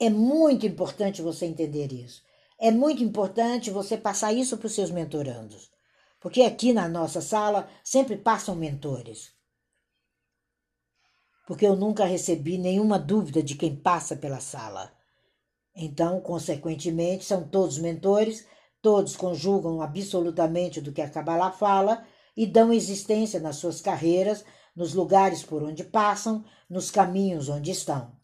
É 0.00 0.08
muito 0.08 0.66
importante 0.66 1.20
você 1.20 1.46
entender 1.46 1.92
isso. 1.92 2.22
É 2.58 2.70
muito 2.70 3.02
importante 3.02 3.70
você 3.70 3.96
passar 3.96 4.32
isso 4.32 4.56
para 4.56 4.66
os 4.66 4.72
seus 4.72 4.90
mentorandos. 4.90 5.70
Porque 6.20 6.42
aqui 6.42 6.72
na 6.72 6.88
nossa 6.88 7.20
sala 7.20 7.68
sempre 7.84 8.16
passam 8.16 8.54
mentores. 8.54 9.32
Porque 11.46 11.66
eu 11.66 11.76
nunca 11.76 12.04
recebi 12.04 12.58
nenhuma 12.58 12.98
dúvida 12.98 13.42
de 13.42 13.54
quem 13.54 13.74
passa 13.76 14.16
pela 14.16 14.40
sala. 14.40 14.92
Então, 15.74 16.20
consequentemente, 16.20 17.24
são 17.24 17.48
todos 17.48 17.78
mentores, 17.78 18.44
todos 18.82 19.16
conjugam 19.16 19.80
absolutamente 19.80 20.80
do 20.80 20.92
que 20.92 21.00
a 21.00 21.08
Kabbalah 21.08 21.52
fala 21.52 22.04
e 22.36 22.46
dão 22.46 22.72
existência 22.72 23.38
nas 23.38 23.56
suas 23.56 23.80
carreiras, 23.80 24.44
nos 24.78 24.94
lugares 24.94 25.42
por 25.42 25.60
onde 25.60 25.82
passam, 25.82 26.44
nos 26.70 26.88
caminhos 26.88 27.48
onde 27.48 27.72
estão. 27.72 28.16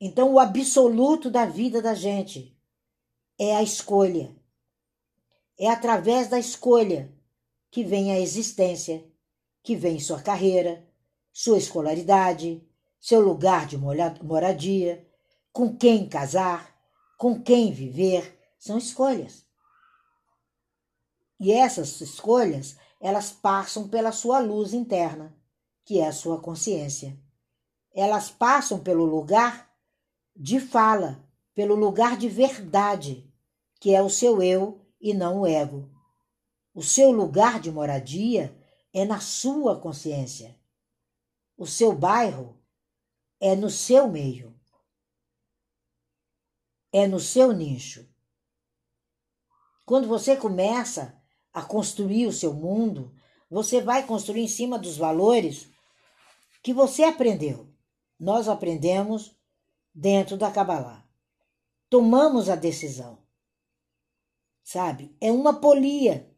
Então, 0.00 0.32
o 0.32 0.38
absoluto 0.38 1.30
da 1.30 1.44
vida 1.44 1.82
da 1.82 1.92
gente 1.92 2.58
é 3.38 3.54
a 3.54 3.62
escolha. 3.62 4.34
É 5.58 5.68
através 5.68 6.28
da 6.28 6.38
escolha 6.38 7.12
que 7.70 7.84
vem 7.84 8.12
a 8.12 8.18
existência, 8.18 9.04
que 9.62 9.76
vem 9.76 10.00
sua 10.00 10.22
carreira, 10.22 10.88
sua 11.34 11.58
escolaridade, 11.58 12.66
seu 12.98 13.20
lugar 13.20 13.66
de 13.66 13.76
moradia, 13.76 15.06
com 15.52 15.76
quem 15.76 16.08
casar, 16.08 16.74
com 17.18 17.42
quem 17.42 17.72
viver, 17.72 18.40
são 18.58 18.78
escolhas. 18.78 19.44
E 21.38 21.52
essas 21.52 22.00
escolhas, 22.00 22.78
elas 23.00 23.30
passam 23.30 23.88
pela 23.88 24.12
sua 24.12 24.38
luz 24.38 24.74
interna, 24.74 25.36
que 25.84 26.00
é 26.00 26.06
a 26.06 26.12
sua 26.12 26.40
consciência. 26.40 27.18
Elas 27.94 28.30
passam 28.30 28.80
pelo 28.80 29.04
lugar 29.04 29.72
de 30.34 30.60
fala, 30.60 31.24
pelo 31.54 31.74
lugar 31.74 32.16
de 32.16 32.28
verdade, 32.28 33.32
que 33.80 33.94
é 33.94 34.02
o 34.02 34.10
seu 34.10 34.42
eu 34.42 34.84
e 35.00 35.14
não 35.14 35.40
o 35.40 35.46
ego. 35.46 35.88
O 36.74 36.82
seu 36.82 37.10
lugar 37.10 37.60
de 37.60 37.70
moradia 37.70 38.56
é 38.92 39.04
na 39.04 39.20
sua 39.20 39.80
consciência. 39.80 40.56
O 41.56 41.66
seu 41.66 41.92
bairro 41.92 42.56
é 43.40 43.54
no 43.56 43.70
seu 43.70 44.08
meio. 44.08 44.56
É 46.92 47.06
no 47.06 47.20
seu 47.20 47.52
nicho. 47.52 48.08
Quando 49.84 50.06
você 50.06 50.36
começa 50.36 51.17
a 51.52 51.62
construir 51.62 52.26
o 52.26 52.32
seu 52.32 52.52
mundo, 52.52 53.14
você 53.50 53.80
vai 53.80 54.06
construir 54.06 54.42
em 54.42 54.48
cima 54.48 54.78
dos 54.78 54.96
valores 54.96 55.68
que 56.62 56.72
você 56.72 57.04
aprendeu. 57.04 57.68
Nós 58.18 58.48
aprendemos 58.48 59.36
dentro 59.94 60.36
da 60.36 60.50
Kabbalah. 60.50 61.06
Tomamos 61.88 62.48
a 62.48 62.56
decisão. 62.56 63.18
Sabe? 64.62 65.16
É 65.20 65.32
uma 65.32 65.60
polia. 65.60 66.30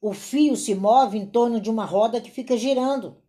O 0.00 0.12
fio 0.12 0.56
se 0.56 0.74
move 0.74 1.16
em 1.16 1.26
torno 1.26 1.60
de 1.60 1.70
uma 1.70 1.84
roda 1.84 2.20
que 2.20 2.30
fica 2.30 2.56
girando. 2.56 3.22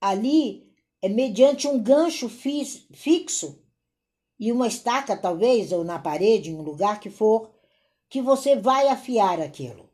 Ali 0.00 0.70
é 1.00 1.08
mediante 1.08 1.66
um 1.66 1.82
gancho 1.82 2.28
fixo 2.28 3.64
e 4.38 4.52
uma 4.52 4.68
estaca, 4.68 5.16
talvez, 5.16 5.72
ou 5.72 5.82
na 5.82 5.98
parede, 5.98 6.50
em 6.50 6.54
um 6.54 6.62
lugar 6.62 7.00
que 7.00 7.08
for, 7.08 7.53
que 8.08 8.22
você 8.22 8.56
vai 8.56 8.88
afiar 8.88 9.40
aquilo. 9.40 9.90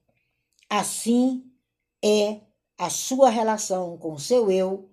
Assim 0.69 1.51
é 2.03 2.41
a 2.79 2.89
sua 2.89 3.29
relação 3.29 3.99
com 3.99 4.15
o 4.15 4.21
seu 4.21 4.51
eu 4.51 4.91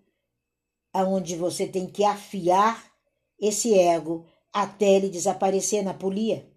aonde 0.92 1.36
você 1.36 1.68
tem 1.68 1.88
que 1.88 2.04
afiar 2.04 2.92
esse 3.40 3.78
ego 3.78 4.26
até 4.52 4.96
ele 4.96 5.10
desaparecer 5.10 5.84
na 5.84 5.94
polia. 5.94 6.52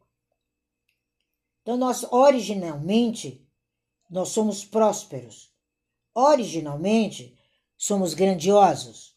Então 1.63 1.77
nós 1.77 2.05
originalmente 2.11 3.47
nós 4.09 4.31
somos 4.31 4.65
prósperos. 4.65 5.53
Originalmente 6.15 7.39
somos 7.77 8.15
grandiosos. 8.15 9.15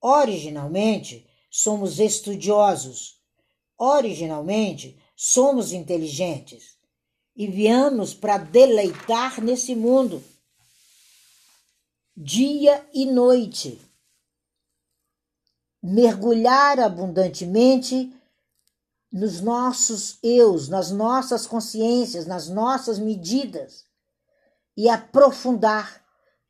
Originalmente 0.00 1.28
somos 1.50 1.98
estudiosos. 1.98 3.20
Originalmente 3.76 4.98
somos 5.14 5.72
inteligentes 5.72 6.79
e 7.40 7.46
viemos 7.46 8.12
para 8.12 8.36
deleitar 8.36 9.40
nesse 9.40 9.74
mundo 9.74 10.22
dia 12.14 12.86
e 12.92 13.06
noite 13.06 13.80
mergulhar 15.82 16.78
abundantemente 16.78 18.14
nos 19.10 19.40
nossos 19.40 20.18
eus, 20.22 20.68
nas 20.68 20.90
nossas 20.90 21.46
consciências, 21.46 22.26
nas 22.26 22.50
nossas 22.50 22.98
medidas 22.98 23.86
e 24.76 24.86
aprofundar 24.90 26.04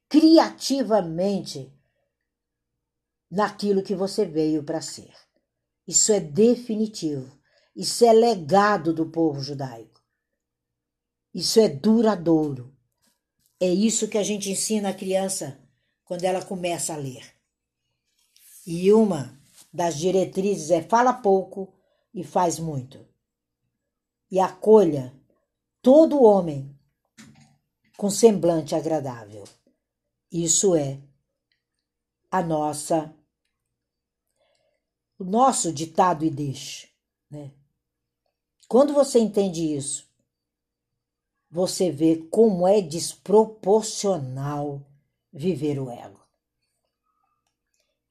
criativamente 0.09 1.73
naquilo 3.31 3.85
que 3.85 3.95
você 3.95 4.25
veio 4.25 4.65
para 4.65 4.81
ser. 4.81 5.15
Isso 5.87 6.11
é 6.11 6.19
definitivo. 6.19 7.31
Isso 7.77 8.05
é 8.05 8.13
legado 8.13 8.93
do 8.93 9.07
povo 9.07 9.41
judaico. 9.41 9.90
Isso 11.35 11.61
é 11.61 11.69
duradouro. 11.69 12.75
É 13.61 13.69
isso 13.69 14.09
que 14.09 14.19
a 14.19 14.23
gente 14.23 14.51
ensina 14.51 14.91
a 14.91 14.95
criança 14.95 15.61
quando 16.05 16.25
ela 16.25 16.45
começa 16.45 16.95
a 16.95 16.97
ler. 16.97 17.25
E 18.67 18.93
uma 18.93 19.39
das 19.73 19.97
diretrizes 19.97 20.71
é 20.71 20.83
fala 20.83 21.13
pouco 21.13 21.73
e 22.13 22.25
faz 22.25 22.59
muito. 22.59 23.07
E 24.31 24.41
acolha 24.41 25.15
todo 25.81 26.23
homem 26.23 26.77
com 27.97 28.11
semblante 28.11 28.75
agradável. 28.75 29.45
Isso 30.33 30.75
é 30.75 30.99
a 32.31 32.43
nossa 32.43 33.15
o 35.19 35.25
nosso 35.25 35.71
ditado 35.71 36.25
e 36.25 36.31
deixe, 36.31 36.89
né? 37.31 37.53
Quando 38.67 38.95
você 38.95 39.19
entende 39.19 39.77
isso, 39.77 40.10
você 41.51 41.91
vê 41.91 42.29
como 42.31 42.69
é 42.69 42.81
desproporcional 42.81 44.87
viver 45.33 45.81
o 45.81 45.91
ego. 45.91 46.21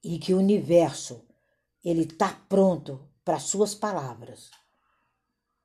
E 0.03 0.19
que 0.19 0.33
o 0.33 0.39
universo 0.39 1.25
ele 1.83 2.03
está 2.03 2.33
pronto 2.49 3.07
para 3.23 3.39
suas 3.39 3.73
palavras. 3.73 4.51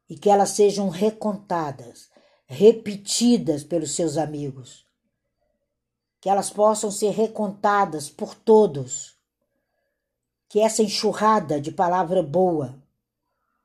E 0.09 0.16
que 0.16 0.31
elas 0.31 0.51
sejam 0.51 0.89
recontadas, 0.89 2.11
repetidas 2.47 3.64
pelos 3.64 3.93
seus 3.93 4.16
amigos, 4.16 4.87
que 6.20 6.29
elas 6.29 6.51
possam 6.51 6.91
ser 6.91 7.11
recontadas 7.11 8.09
por 8.09 8.35
todos, 8.35 9.16
que 10.49 10.61
essa 10.61 10.83
enxurrada 10.83 11.61
de 11.61 11.72
palavra 11.72 12.22
boa 12.22 12.81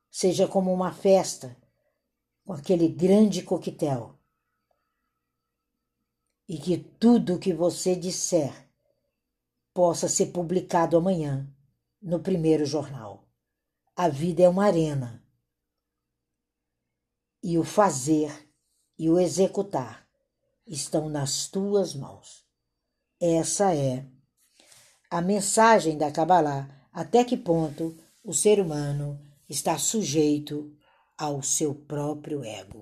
seja 0.10 0.48
como 0.48 0.74
uma 0.74 0.92
festa 0.92 1.56
com 2.50 2.54
aquele 2.54 2.88
grande 2.88 3.44
coquetel 3.44 4.18
e 6.48 6.58
que 6.58 6.80
tudo 6.80 7.36
o 7.36 7.40
que 7.40 7.54
você 7.54 7.96
disser 7.96 8.68
possa 9.72 10.10
ser 10.10 10.32
publicado 10.32 10.98
amanhã 10.98 11.48
no 12.02 12.20
primeiro 12.20 12.66
jornal. 12.66 13.30
A 13.96 14.10
vida 14.10 14.42
é 14.42 14.50
uma 14.50 14.66
arena. 14.66 15.24
E 17.44 17.56
o 17.60 17.64
fazer 17.64 18.52
e 18.98 19.12
o 19.12 19.20
executar 19.20 20.10
estão 20.66 21.08
nas 21.08 21.48
tuas 21.48 21.94
mãos. 21.94 22.48
Essa 23.22 23.76
é 23.76 24.08
a 25.08 25.22
mensagem 25.22 26.00
da 26.00 26.12
Kabbalah, 26.12 26.68
até 26.92 27.24
que 27.24 27.38
ponto 27.38 27.96
o 28.24 28.34
ser 28.34 28.60
humano 28.60 29.22
está 29.48 29.78
sujeito 29.78 30.76
ao 31.20 31.44
seu 31.44 31.76
próprio 31.76 32.46
ego. 32.46 32.78